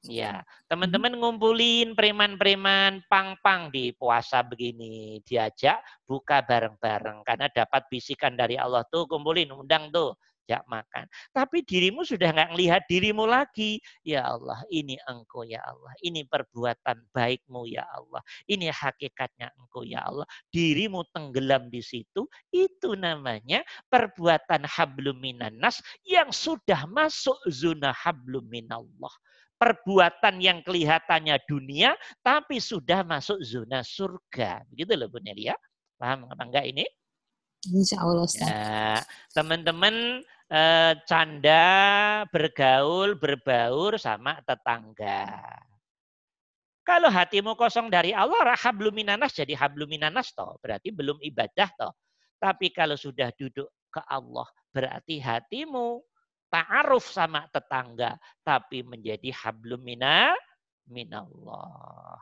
[0.00, 5.76] Ya, teman-teman ngumpulin preman-preman pang-pang di puasa begini, diajak
[6.08, 10.16] buka bareng-bareng karena dapat bisikan dari Allah tuh kumpulin undang tuh
[10.48, 11.04] jak makan.
[11.36, 13.78] Tapi dirimu sudah nggak melihat dirimu lagi.
[14.00, 15.94] Ya Allah, ini engkau ya Allah.
[16.02, 18.24] Ini perbuatan baikmu ya Allah.
[18.50, 20.26] Ini hakikatnya engkau ya Allah.
[20.50, 22.26] Dirimu tenggelam di situ.
[22.50, 25.22] Itu namanya perbuatan hablum
[25.60, 29.12] nas yang sudah masuk zona hablum minallah
[29.60, 31.92] perbuatan yang kelihatannya dunia,
[32.24, 34.64] tapi sudah masuk zona surga.
[34.72, 35.52] Begitu loh Bu Nelia.
[36.00, 36.88] Paham apa enggak ini?
[37.68, 38.24] Insya Allah.
[38.40, 39.04] Ya,
[39.36, 41.68] teman-teman eh, canda,
[42.32, 45.28] bergaul, berbaur sama tetangga.
[46.80, 50.56] Kalau hatimu kosong dari Allah, habluminanas jadi habluminanas toh.
[50.64, 51.92] Berarti belum ibadah toh.
[52.40, 56.00] Tapi kalau sudah duduk ke Allah, berarti hatimu
[56.50, 60.34] ta'aruf sama tetangga, tapi menjadi hablum mina
[60.90, 62.18] minallah.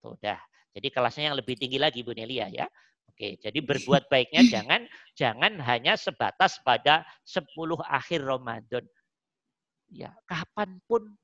[0.00, 0.38] Sudah.
[0.70, 2.66] Jadi kelasnya yang lebih tinggi lagi Bu Nelia ya.
[3.10, 4.86] Oke, jadi berbuat baiknya jangan
[5.16, 7.48] jangan hanya sebatas pada 10
[7.82, 8.84] akhir Ramadan.
[9.90, 11.14] Ya, kapan pun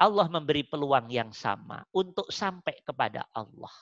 [0.00, 3.72] Allah memberi peluang yang sama untuk sampai kepada Allah.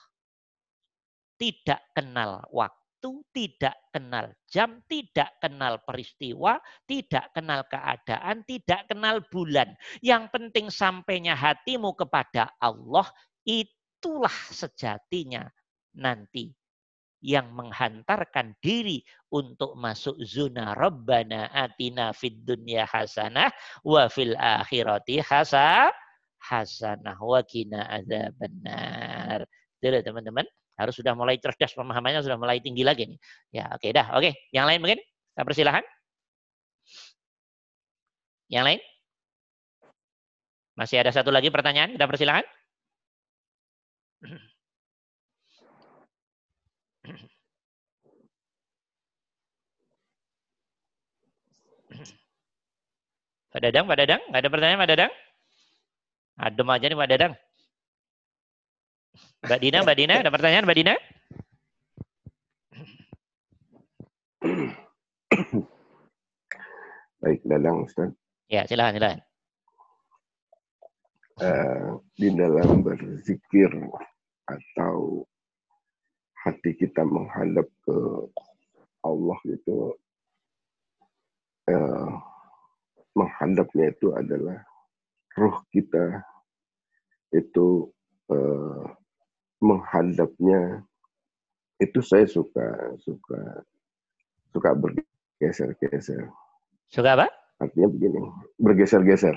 [1.39, 6.55] Tidak kenal waktu waktu, tidak kenal jam, tidak kenal peristiwa,
[6.87, 9.75] tidak kenal keadaan, tidak kenal bulan.
[9.99, 13.03] Yang penting sampainya hatimu kepada Allah,
[13.43, 15.51] itulah sejatinya
[15.99, 16.55] nanti
[17.23, 23.47] yang menghantarkan diri untuk masuk zona Rabbana atina fid dunya hasanah
[23.87, 25.91] wa fil akhirati hasa
[26.39, 27.99] hasanah wa kina
[28.35, 29.47] benar.
[29.79, 30.47] Itu teman-teman
[30.79, 33.19] harus sudah mulai cerdas pemahamannya sudah mulai tinggi lagi nih.
[33.53, 34.07] Ya, oke okay, dah.
[34.17, 34.33] Oke, okay.
[34.55, 34.99] yang lain mungkin?
[35.33, 35.83] Saya persilahkan.
[38.49, 38.79] Yang lain?
[40.77, 41.93] Masih ada satu lagi pertanyaan?
[41.93, 42.45] Kita persilahkan.
[53.53, 55.11] Pak Dadang, Pak Dadang, nggak ada pertanyaan Pak Dadang?
[56.41, 57.33] Adem aja nih Pak Dadang.
[59.43, 60.95] Mbak Dina, Mbak Dina, ada pertanyaan Mbak Dina?
[67.19, 68.15] Baik, Dadang Ustaz.
[68.47, 69.19] Ya, silakan, silakan.
[71.43, 73.67] Uh, di dalam berzikir
[74.47, 75.27] atau
[76.39, 77.97] hati kita menghadap ke
[79.03, 79.91] Allah itu
[81.67, 82.15] uh,
[83.11, 84.63] menghadapnya itu adalah
[85.35, 86.21] ruh kita
[87.33, 87.89] itu
[88.29, 88.87] uh,
[89.63, 90.83] menghadapnya
[91.79, 93.39] itu saya suka suka
[94.53, 96.29] suka bergeser-geser.
[96.91, 97.27] Suka apa?
[97.57, 98.21] Artinya begini,
[98.59, 99.35] bergeser-geser.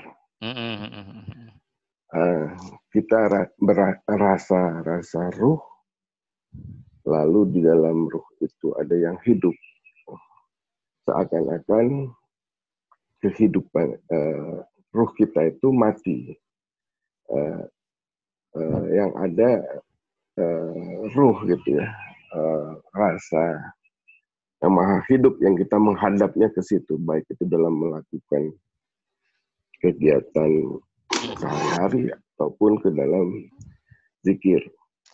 [2.07, 2.47] Uh,
[2.93, 3.49] kita
[4.05, 5.59] berasa rasa ruh,
[7.03, 9.55] lalu di dalam ruh itu ada yang hidup.
[11.07, 12.11] Seakan-akan
[13.23, 14.61] kehidupan uh,
[14.93, 16.35] ruh kita itu mati.
[17.27, 17.67] Uh,
[18.55, 19.83] uh, yang ada
[20.37, 21.87] uh, ruh gitu ya,
[22.33, 23.73] uh, rasa
[24.57, 28.57] yang maha hidup yang kita menghadapnya ke situ baik itu dalam melakukan
[29.77, 30.51] kegiatan
[31.37, 33.45] sehari-hari ataupun ke dalam
[34.25, 34.61] zikir.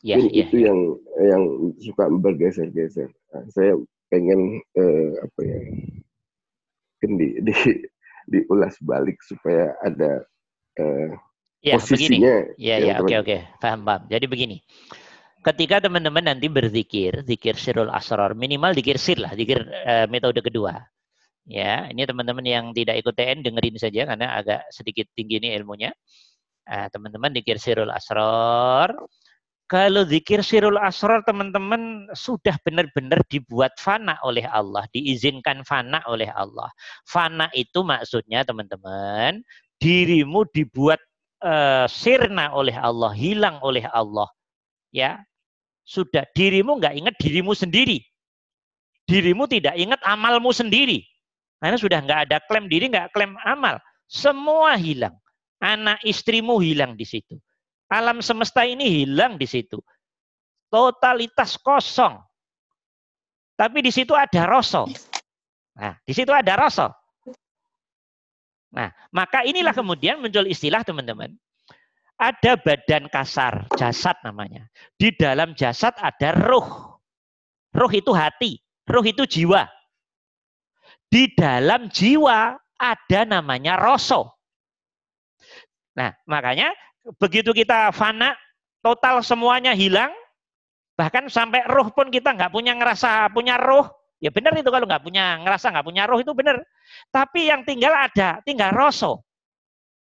[0.03, 0.71] Ya, ya, itu ya.
[0.71, 0.79] yang
[1.19, 1.43] yang
[1.79, 3.07] suka bergeser-geser.
[3.31, 3.75] Nah, saya
[4.11, 5.59] pengen eh, apa ya
[7.03, 7.55] di, di
[8.31, 10.23] diulas balik supaya ada
[10.79, 11.11] eh,
[11.63, 12.35] ya, posisinya.
[12.55, 12.63] Begini.
[12.63, 14.01] Ya, ya, oke, oke, paham, paham.
[14.07, 14.57] Jadi begini
[15.43, 20.79] ketika teman-teman nanti berzikir, zikir sirul asror, minimal zikir sir lah, zikir uh, metode kedua.
[21.43, 25.91] Ya, ini teman-teman yang tidak ikut TN dengerin saja karena agak sedikit tinggi ini ilmunya.
[26.63, 28.95] Uh, teman-teman zikir sirul asror.
[29.67, 36.71] Kalau zikir sirul asror teman-teman sudah benar-benar dibuat fana oleh Allah, diizinkan fana oleh Allah.
[37.03, 39.43] Fana itu maksudnya teman-teman,
[39.79, 40.99] dirimu dibuat
[41.43, 44.31] uh, sirna oleh Allah, hilang oleh Allah
[44.93, 45.17] ya
[45.83, 47.99] sudah dirimu nggak ingat dirimu sendiri.
[49.03, 51.03] Dirimu tidak ingat amalmu sendiri.
[51.59, 53.79] Karena sudah nggak ada klaim diri, nggak klaim amal.
[54.07, 55.15] Semua hilang.
[55.63, 57.39] Anak istrimu hilang di situ.
[57.91, 59.79] Alam semesta ini hilang di situ.
[60.71, 62.19] Totalitas kosong.
[63.53, 64.83] Tapi di situ ada rasa.
[65.77, 66.91] Nah, di situ ada rasa.
[68.73, 71.37] Nah, maka inilah kemudian muncul istilah teman-teman
[72.23, 74.71] ada badan kasar, jasad namanya.
[74.95, 76.95] Di dalam jasad ada ruh.
[77.73, 79.67] Ruh itu hati, ruh itu jiwa.
[81.11, 84.39] Di dalam jiwa ada namanya roso.
[85.93, 86.73] Nah, makanya
[87.19, 88.33] begitu kita fana,
[88.79, 90.09] total semuanya hilang,
[90.97, 95.03] bahkan sampai roh pun kita nggak punya ngerasa punya roh, ya benar itu kalau nggak
[95.05, 96.61] punya ngerasa nggak punya roh itu benar.
[97.13, 99.21] Tapi yang tinggal ada, tinggal roso.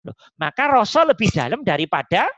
[0.07, 2.31] Loh, maka rasa lebih dalam daripada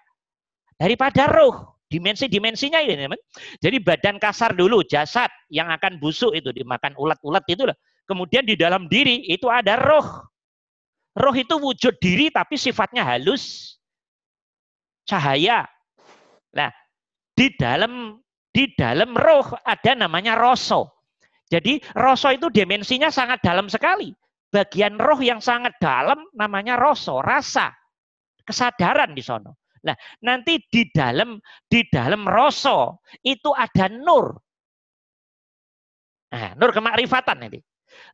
[0.79, 1.77] daripada roh.
[1.89, 3.21] Dimensi-dimensinya ini, teman.
[3.64, 7.77] Jadi badan kasar dulu, jasad yang akan busuk itu dimakan ulat-ulat itu loh.
[8.05, 10.05] Kemudian di dalam diri itu ada roh.
[11.16, 13.77] Roh itu wujud diri tapi sifatnya halus.
[15.09, 15.64] Cahaya.
[16.53, 16.69] Nah,
[17.33, 18.21] di dalam
[18.53, 20.93] di dalam roh ada namanya rosso.
[21.49, 24.12] Jadi rosso itu dimensinya sangat dalam sekali
[24.49, 27.72] bagian roh yang sangat dalam namanya rosso, rasa,
[28.44, 29.61] kesadaran di sono.
[29.84, 29.94] Nah,
[30.24, 31.38] nanti di dalam
[31.68, 34.34] di dalam rosso itu ada nur.
[36.34, 37.61] Nah, nur kemakrifatan nanti.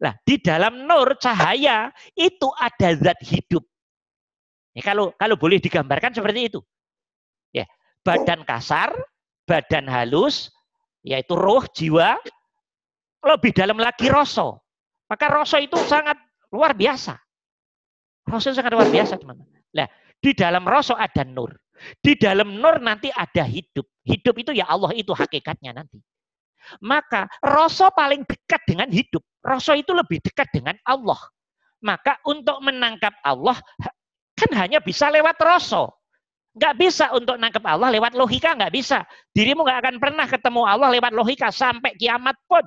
[0.03, 3.65] Nah, di dalam nur cahaya itu ada zat hidup.
[4.75, 6.61] Ini kalau kalau boleh digambarkan seperti itu.
[7.55, 7.67] Ya,
[8.03, 8.91] badan kasar,
[9.47, 10.51] badan halus,
[11.07, 12.19] yaitu roh, jiwa,
[13.23, 14.64] lebih dalam lagi rosso.
[15.09, 16.17] Maka rasa itu sangat
[16.49, 17.15] luar biasa.
[18.25, 19.61] Rasa itu sangat luar biasa, teman-teman.
[19.75, 21.53] Nah, di dalam rasa ada nur.
[22.01, 23.85] Di dalam nur nanti ada hidup.
[24.07, 26.01] Hidup itu ya Allah itu hakikatnya nanti.
[26.81, 29.21] Maka rasa paling dekat dengan hidup.
[29.45, 31.21] Rasa itu lebih dekat dengan Allah.
[31.85, 33.61] Maka untuk menangkap Allah
[34.33, 35.93] kan hanya bisa lewat rasa.
[36.55, 39.05] Nggak bisa untuk nangkap Allah lewat logika, nggak bisa.
[39.35, 42.65] Dirimu nggak akan pernah ketemu Allah lewat logika sampai kiamat pun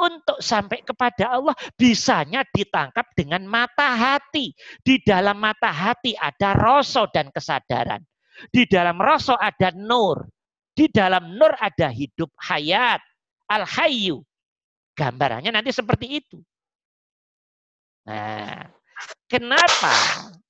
[0.00, 4.56] untuk sampai kepada Allah bisanya ditangkap dengan mata hati.
[4.80, 8.00] Di dalam mata hati ada rasa dan kesadaran.
[8.48, 10.24] Di dalam rasa ada nur.
[10.72, 13.04] Di dalam nur ada hidup hayat.
[13.50, 14.24] Al-hayyu.
[14.96, 16.38] Gambarannya nanti seperti itu.
[18.08, 18.64] Nah,
[19.28, 19.94] kenapa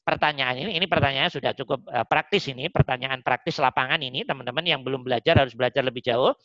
[0.07, 0.79] pertanyaan ini?
[0.79, 2.71] Ini pertanyaannya sudah cukup uh, praktis ini.
[2.71, 4.23] Pertanyaan praktis lapangan ini.
[4.23, 6.37] Teman-teman yang belum belajar harus belajar lebih jauh.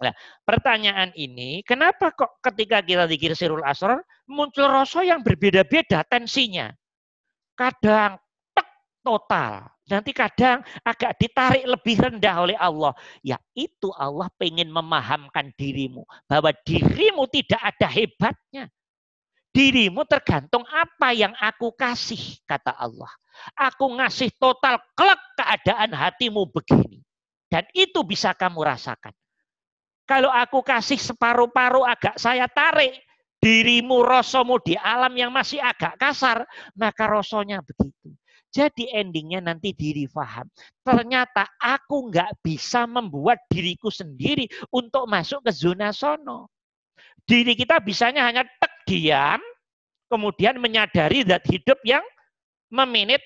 [0.00, 0.16] Nah,
[0.48, 6.72] pertanyaan ini, kenapa kok ketika kita dikir sirul asror, muncul rasa yang berbeda-beda tensinya.
[7.52, 8.16] Kadang
[8.56, 8.64] tek
[9.04, 12.96] total, nanti kadang agak ditarik lebih rendah oleh Allah.
[13.20, 18.72] Ya itu Allah pengen memahamkan dirimu, bahwa dirimu tidak ada hebatnya.
[19.52, 23.12] Dirimu tergantung apa yang aku kasih, kata Allah.
[23.52, 27.04] Aku ngasih total kelak keadaan hatimu begini.
[27.50, 29.10] Dan itu bisa kamu rasakan.
[30.10, 32.98] Kalau aku kasih separuh-paruh agak saya tarik,
[33.38, 36.42] dirimu rosomu di alam yang masih agak kasar,
[36.74, 38.10] maka rosonya begitu.
[38.50, 40.50] Jadi endingnya nanti diri faham.
[40.82, 46.50] Ternyata aku nggak bisa membuat diriku sendiri untuk masuk ke zona sono.
[47.22, 49.38] Diri kita bisanya hanya tek diam,
[50.10, 52.02] kemudian menyadari zat hidup yang
[52.74, 53.22] meminit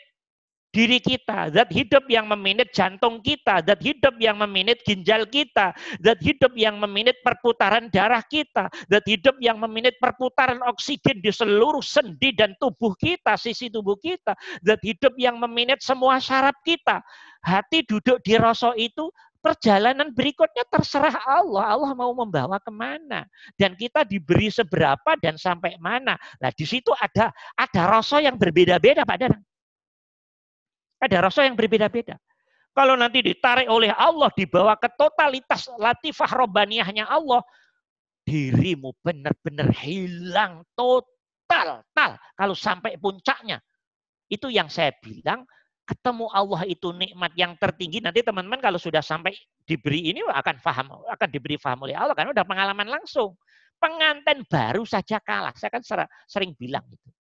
[0.75, 5.71] diri kita, zat hidup yang meminit jantung kita, zat hidup yang meminit ginjal kita,
[6.03, 11.79] zat hidup yang meminit perputaran darah kita, zat hidup yang meminit perputaran oksigen di seluruh
[11.79, 14.35] sendi dan tubuh kita, sisi tubuh kita,
[14.67, 16.99] zat hidup yang meminit semua syaraf kita.
[17.47, 19.15] Hati duduk di rosok itu
[19.45, 21.77] perjalanan berikutnya terserah Allah.
[21.77, 23.29] Allah mau membawa ke mana.
[23.55, 26.17] Dan kita diberi seberapa dan sampai mana.
[26.41, 29.45] Nah di situ ada ada rasa yang berbeda-beda Pak Danang.
[31.05, 32.17] Ada rasa yang berbeda-beda.
[32.75, 37.45] Kalau nanti ditarik oleh Allah, dibawa ke totalitas latifah robaniahnya Allah,
[38.25, 41.85] dirimu benar-benar hilang total.
[41.93, 42.17] Tal.
[42.35, 43.61] Kalau sampai puncaknya.
[44.27, 45.45] Itu yang saya bilang,
[45.85, 48.01] ketemu Allah itu nikmat yang tertinggi.
[48.01, 49.37] Nanti teman-teman kalau sudah sampai
[49.69, 53.37] diberi ini akan paham, akan diberi paham oleh Allah karena udah pengalaman langsung.
[53.77, 55.53] Pengantin baru saja kalah.
[55.55, 55.85] Saya kan
[56.25, 57.11] sering bilang itu.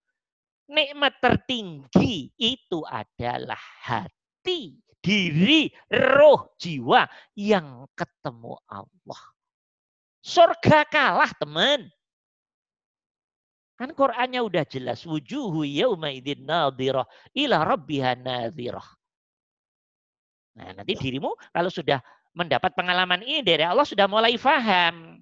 [0.65, 7.05] Nikmat tertinggi itu adalah hati, diri, roh, jiwa
[7.37, 9.23] yang ketemu Allah.
[10.25, 11.85] Surga kalah, teman.
[13.77, 15.05] Kan Qur'annya udah jelas.
[15.05, 17.05] Wujuhu yawma idin nadhirah
[17.37, 18.89] ila rabbiha nadhirah.
[20.57, 22.01] Nah, nanti dirimu kalau sudah
[22.33, 25.21] mendapat pengalaman ini dari Allah sudah mulai faham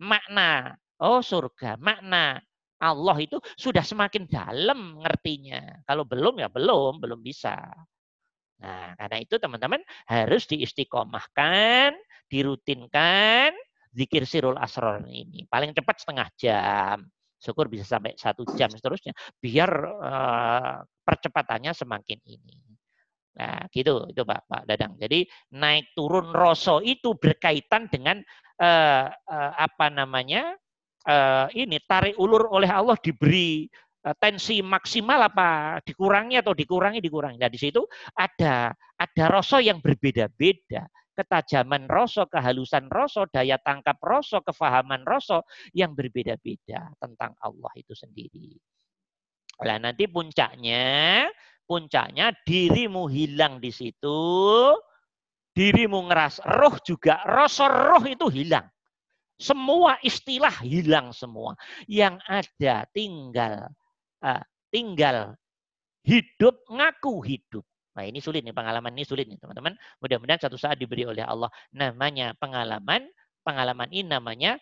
[0.00, 0.80] makna.
[1.02, 2.40] Oh surga, makna
[2.82, 5.86] Allah itu sudah semakin dalam ngertinya.
[5.86, 7.54] Kalau belum ya belum, belum bisa.
[8.62, 11.94] Nah, karena itu teman-teman harus diistiqomahkan,
[12.26, 13.54] dirutinkan
[13.94, 15.46] zikir sirul asror ini.
[15.46, 16.98] Paling cepat setengah jam.
[17.42, 19.14] Syukur bisa sampai satu jam seterusnya.
[19.38, 22.58] Biar uh, percepatannya semakin ini.
[23.32, 24.94] Nah, gitu itu Pak Pak Dadang.
[25.00, 25.24] Jadi
[25.56, 28.20] naik turun rosso itu berkaitan dengan
[28.62, 30.54] uh, uh, apa namanya
[31.06, 33.66] uh, ini tarik ulur oleh Allah diberi
[34.06, 37.38] uh, tensi maksimal apa dikurangi atau dikurangi dikurangi.
[37.38, 37.82] Nah di situ
[38.16, 45.44] ada ada rasa yang berbeda-beda ketajaman rasa, kehalusan rasa, daya tangkap rasa, kefahaman rasa
[45.76, 48.56] yang berbeda-beda tentang Allah itu sendiri.
[49.62, 51.28] Nah, nanti puncaknya,
[51.68, 54.20] puncaknya dirimu hilang di situ,
[55.52, 58.66] dirimu ngeras roh juga, rasa roh itu hilang.
[59.40, 61.56] Semua istilah hilang semua.
[61.86, 63.70] Yang ada tinggal
[64.22, 65.36] uh, tinggal
[66.06, 67.64] hidup ngaku hidup.
[67.92, 69.76] Nah ini sulit nih, pengalaman ini sulit nih teman-teman.
[70.00, 71.52] Mudah-mudahan satu saat diberi oleh Allah.
[71.76, 73.04] Namanya pengalaman,
[73.44, 74.56] pengalaman ini namanya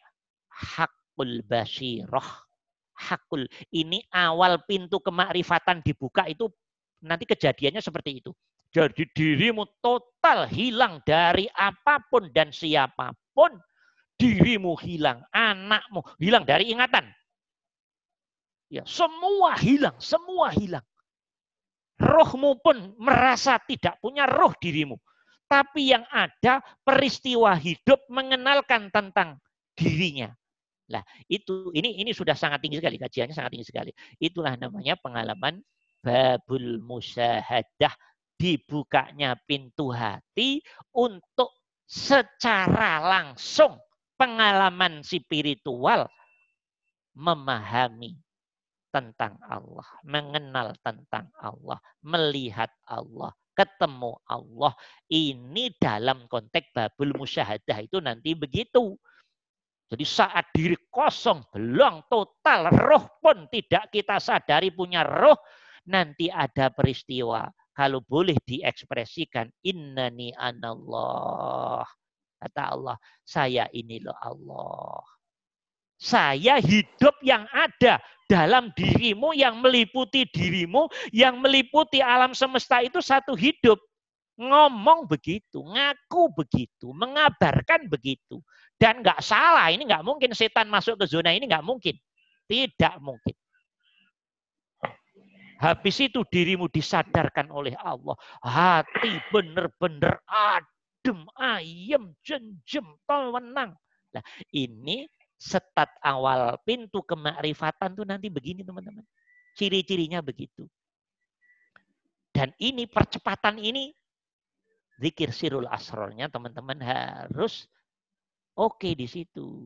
[0.50, 2.26] hakul basiroh.
[3.00, 3.46] Hakul.
[3.72, 6.50] Ini awal pintu kemakrifatan dibuka itu
[7.00, 8.34] nanti kejadiannya seperti itu.
[8.70, 13.50] Jadi dirimu total hilang dari apa pun dan siapa pun
[14.20, 17.08] dirimu hilang, anakmu hilang dari ingatan.
[18.68, 20.84] Ya, semua hilang, semua hilang.
[21.96, 25.00] Rohmu pun merasa tidak punya roh dirimu.
[25.50, 29.40] Tapi yang ada peristiwa hidup mengenalkan tentang
[29.74, 30.30] dirinya.
[30.90, 33.90] Lah, itu ini ini sudah sangat tinggi sekali kajiannya sangat tinggi sekali.
[34.22, 35.58] Itulah namanya pengalaman
[35.98, 37.92] babul musyahadah
[38.38, 40.62] dibukanya pintu hati
[40.94, 41.50] untuk
[41.84, 43.76] secara langsung
[44.20, 46.04] pengalaman spiritual
[47.16, 48.20] memahami
[48.92, 54.76] tentang Allah, mengenal tentang Allah, melihat Allah, ketemu Allah.
[55.08, 58.92] Ini dalam konteks babul musyahadah itu nanti begitu.
[59.90, 65.38] Jadi saat diri kosong, belum total, roh pun tidak kita sadari punya roh,
[65.90, 67.50] nanti ada peristiwa.
[67.74, 71.86] Kalau boleh diekspresikan, innani anallah.
[72.40, 75.04] Kata Allah, saya ini loh Allah.
[76.00, 83.36] Saya hidup yang ada dalam dirimu, yang meliputi dirimu, yang meliputi alam semesta itu satu
[83.36, 83.76] hidup.
[84.40, 88.40] ngomong begitu, ngaku begitu, mengabarkan begitu.
[88.80, 91.92] Dan nggak salah, ini nggak mungkin setan masuk ke zona ini nggak mungkin.
[92.48, 93.36] Tidak mungkin.
[95.60, 98.16] Habis itu dirimu disadarkan oleh Allah.
[98.40, 100.24] Hati benar-benar
[101.00, 103.72] adem, ayem, jenjem, tenang.
[104.12, 104.22] Nah,
[104.52, 105.08] ini
[105.40, 109.00] setat awal pintu kemakrifatan tuh nanti begini teman-teman.
[109.56, 110.68] Ciri-cirinya begitu.
[112.30, 113.90] Dan ini percepatan ini
[115.00, 117.64] zikir sirul asrornya teman-teman harus
[118.54, 119.64] oke okay di situ.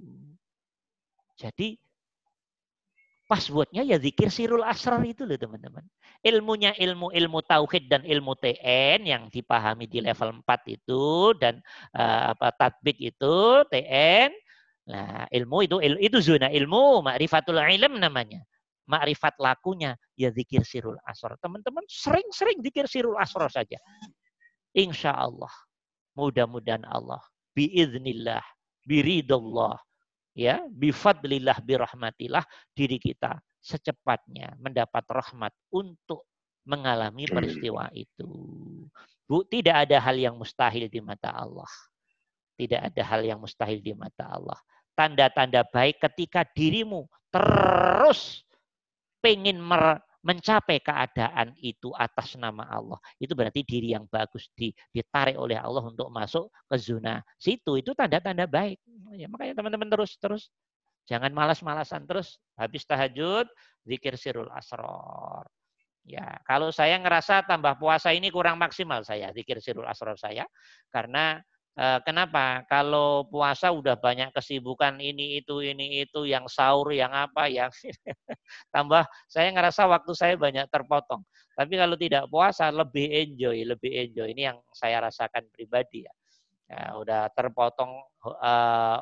[1.35, 1.75] Jadi
[3.35, 5.83] passwordnya ya zikir sirul asrar itu loh teman-teman.
[6.23, 11.59] Ilmunya ilmu ilmu tauhid dan ilmu TN yang dipahami di level 4 itu dan
[11.99, 14.31] uh, apa tatbik itu TN.
[14.87, 18.39] Nah, ilmu itu il, itu zona ilmu, ma'rifatul ilm namanya.
[18.87, 21.35] Ma'rifat lakunya ya zikir sirul asrar.
[21.43, 23.83] Teman-teman sering-sering zikir sirul asrar saja.
[24.79, 25.51] Insya Allah.
[26.15, 27.19] Mudah-mudahan Allah.
[27.57, 28.45] Biiznillah.
[28.87, 29.81] Biridullah
[30.35, 32.43] ya bifadlillah birahmatillah
[32.75, 36.29] diri kita secepatnya mendapat rahmat untuk
[36.69, 38.29] mengalami peristiwa itu.
[39.25, 41.69] Bu, tidak ada hal yang mustahil di mata Allah.
[42.61, 44.57] Tidak ada hal yang mustahil di mata Allah.
[44.93, 48.45] Tanda-tanda baik ketika dirimu terus
[49.25, 49.59] pengen
[50.25, 52.97] mencapai keadaan itu atas nama Allah.
[53.21, 54.49] Itu berarti diri yang bagus
[54.91, 57.77] ditarik oleh Allah untuk masuk ke zona situ.
[57.77, 58.81] Itu tanda-tanda baik.
[59.15, 60.49] Ya, makanya teman-teman terus terus
[61.05, 63.45] jangan malas-malasan terus habis tahajud
[63.85, 65.45] zikir sirul asror.
[66.05, 70.45] Ya, kalau saya ngerasa tambah puasa ini kurang maksimal saya zikir sirul asror saya
[70.93, 71.41] karena
[72.07, 72.63] kenapa?
[72.71, 77.67] Kalau puasa udah banyak kesibukan ini itu ini itu yang sahur yang apa yang
[78.75, 81.27] tambah saya ngerasa waktu saya banyak terpotong.
[81.55, 84.31] Tapi kalau tidak puasa lebih enjoy, lebih enjoy.
[84.31, 86.15] Ini yang saya rasakan pribadi ya.
[86.71, 87.91] ya udah terpotong
[88.23, 88.99] uh,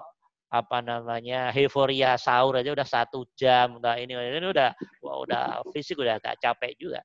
[0.53, 5.97] apa namanya euforia sahur aja udah satu jam udah ini ini udah wah, udah fisik
[6.01, 7.01] udah agak capek juga.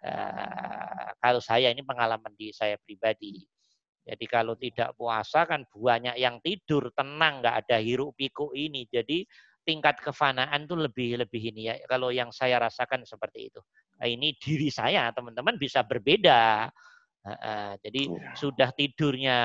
[0.00, 3.59] Uh, kalau saya ini pengalaman di saya pribadi.
[4.00, 8.88] Jadi kalau tidak puasa kan banyak yang tidur tenang, nggak ada hiruk pikuk ini.
[8.88, 9.22] Jadi
[9.60, 11.74] tingkat kefanaan tuh lebih lebih ini ya.
[11.84, 13.60] Kalau yang saya rasakan seperti itu.
[14.00, 16.72] Nah, ini diri saya teman-teman bisa berbeda.
[17.20, 18.32] Uh, uh, jadi ya.
[18.32, 19.38] sudah tidurnya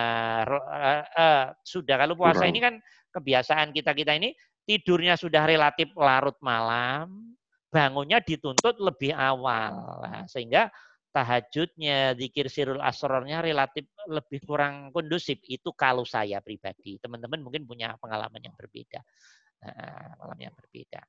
[0.47, 2.55] uh, uh, sudah kalau puasa Kurang.
[2.55, 2.73] ini kan
[3.11, 4.31] kebiasaan kita kita ini
[4.63, 7.35] tidurnya sudah relatif larut malam,
[7.67, 10.71] bangunnya dituntut lebih awal, nah, sehingga
[11.15, 15.39] tahajudnya, zikir sirul asrornya relatif lebih kurang kondusif.
[15.47, 16.99] Itu kalau saya pribadi.
[16.99, 18.99] Teman-teman mungkin punya pengalaman yang berbeda.
[19.63, 20.99] Pengalaman yang berbeda.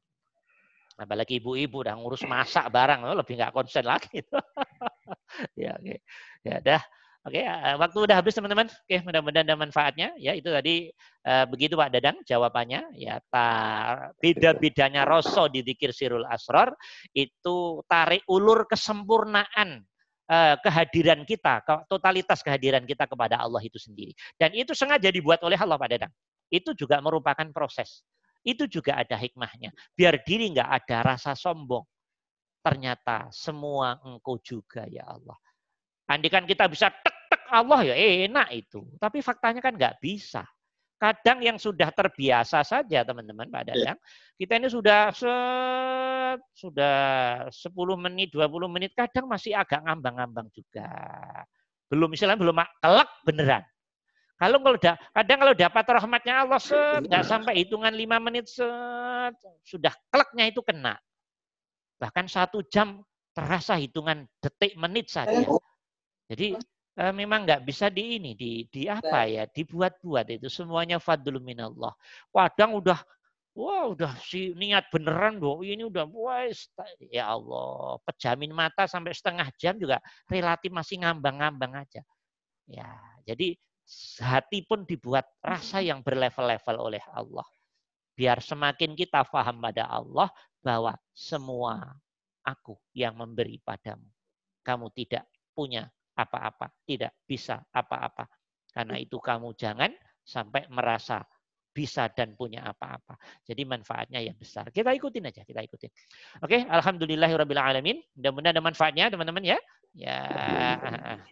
[0.97, 4.23] Apalagi ibu-ibu udah ngurus masak barang, lebih nggak konsen lagi.
[5.59, 5.83] ya, oke.
[5.83, 5.99] Okay.
[6.47, 6.83] Ya, dah.
[7.27, 8.71] Oke, okay, eh, waktu udah habis teman-teman.
[8.71, 10.15] Oke, okay, mudah-mudahan ada manfaatnya.
[10.15, 10.95] Ya, itu tadi
[11.27, 12.95] uh, begitu Pak Dadang jawabannya.
[12.95, 13.19] Ya,
[14.23, 16.71] beda-bedanya rasa di zikir sirul asror
[17.11, 19.83] itu tarik ulur kesempurnaan
[20.63, 24.13] kehadiran kita, totalitas kehadiran kita kepada Allah itu sendiri.
[24.35, 26.13] Dan itu sengaja dibuat oleh Allah Dadang.
[26.51, 28.03] Itu juga merupakan proses.
[28.47, 29.75] Itu juga ada hikmahnya.
[29.95, 31.83] Biar diri nggak ada rasa sombong.
[32.63, 35.35] Ternyata semua engkau juga ya Allah.
[36.07, 37.95] Andikan kita bisa tek-tek Allah ya
[38.27, 38.87] enak itu.
[38.99, 40.47] Tapi faktanya kan nggak bisa.
[40.97, 43.69] Kadang yang sudah terbiasa saja teman-teman Pak iya.
[43.69, 43.99] Dadang,
[44.41, 46.97] kita ini sudah set, sudah
[47.53, 47.69] 10
[48.01, 50.89] menit, 20 menit, kadang masih agak ngambang-ngambang juga.
[51.93, 53.63] Belum misalnya belum kelak beneran.
[54.37, 59.37] Kalau kalau udah, kadang kalau dapat rahmatnya Allah set, nggak sampai hitungan 5 menit set,
[59.69, 60.97] sudah kelaknya itu kena.
[62.01, 63.05] Bahkan satu jam
[63.37, 65.45] terasa hitungan detik menit saja.
[66.29, 66.57] Jadi
[67.01, 71.93] uh, memang nggak bisa di ini di di apa ya dibuat-buat itu semuanya fadlul minallah.
[72.33, 72.99] Kadang udah
[73.57, 76.45] wah udah si niat beneran doh ini udah wah
[77.09, 82.03] ya Allah pejamin mata sampai setengah jam juga relatif masih ngambang-ngambang aja.
[82.67, 82.91] Ya,
[83.23, 83.55] jadi
[84.19, 87.47] hati pun dibuat rasa yang berlevel-level oleh Allah.
[88.19, 90.27] Biar semakin kita faham pada Allah
[90.65, 91.95] bahwa semua
[92.43, 94.09] aku yang memberi padamu.
[94.67, 95.87] Kamu tidak punya
[96.17, 98.25] apa-apa, tidak bisa apa-apa.
[98.73, 99.93] Karena itu kamu jangan
[100.25, 101.23] sampai merasa
[101.77, 103.21] bisa dan punya apa-apa.
[103.45, 104.73] Jadi manfaatnya yang besar.
[104.73, 105.93] Kita ikutin aja, kita ikutin.
[106.41, 108.01] Oke, alhamdulillahirabbil alamin.
[108.17, 109.61] Mudah-mudahan ada manfaatnya teman-teman ya.
[109.97, 110.77] Ya,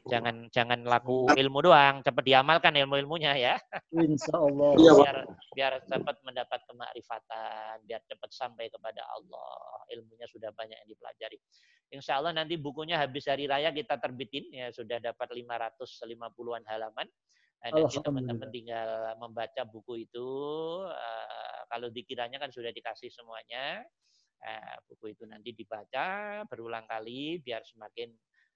[0.09, 3.55] jangan jangan laku ilmu doang, cepat diamalkan ilmu-ilmunya ya.
[3.93, 4.73] Insya Allah.
[4.81, 5.17] Iya, biar
[5.53, 9.85] biar cepat mendapat kemakrifatan, biar cepat sampai kepada Allah.
[9.93, 11.37] Ilmunya sudah banyak yang dipelajari.
[11.93, 17.05] Insya Allah nanti bukunya habis hari raya kita terbitin ya sudah dapat 550-an halaman.
[17.61, 20.29] Nah, nanti teman-teman tinggal membaca buku itu.
[20.89, 23.85] eh, kalau dikiranya kan sudah dikasih semuanya.
[24.45, 28.13] Eh, buku itu nanti dibaca berulang kali biar semakin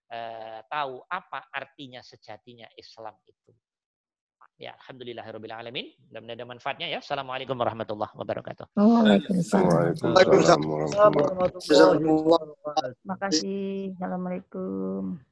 [0.09, 3.53] eh, tahu apa artinya sejatinya Islam itu.
[4.59, 5.87] Ya, alhamdulillahirabbil alamin.
[6.11, 6.99] Mudah-mudahan ada manfaatnya ya.
[6.99, 8.67] Assalamualaikum warahmatullahi wabarakatuh.
[8.75, 9.95] Waalaikumsalam.
[10.03, 11.61] Waalaikumsalam warahmatullahi wabarakatuh.
[11.63, 12.43] Jazakumullah.
[12.99, 13.95] Terima kasih.
[13.95, 15.28] Assalamualaikum.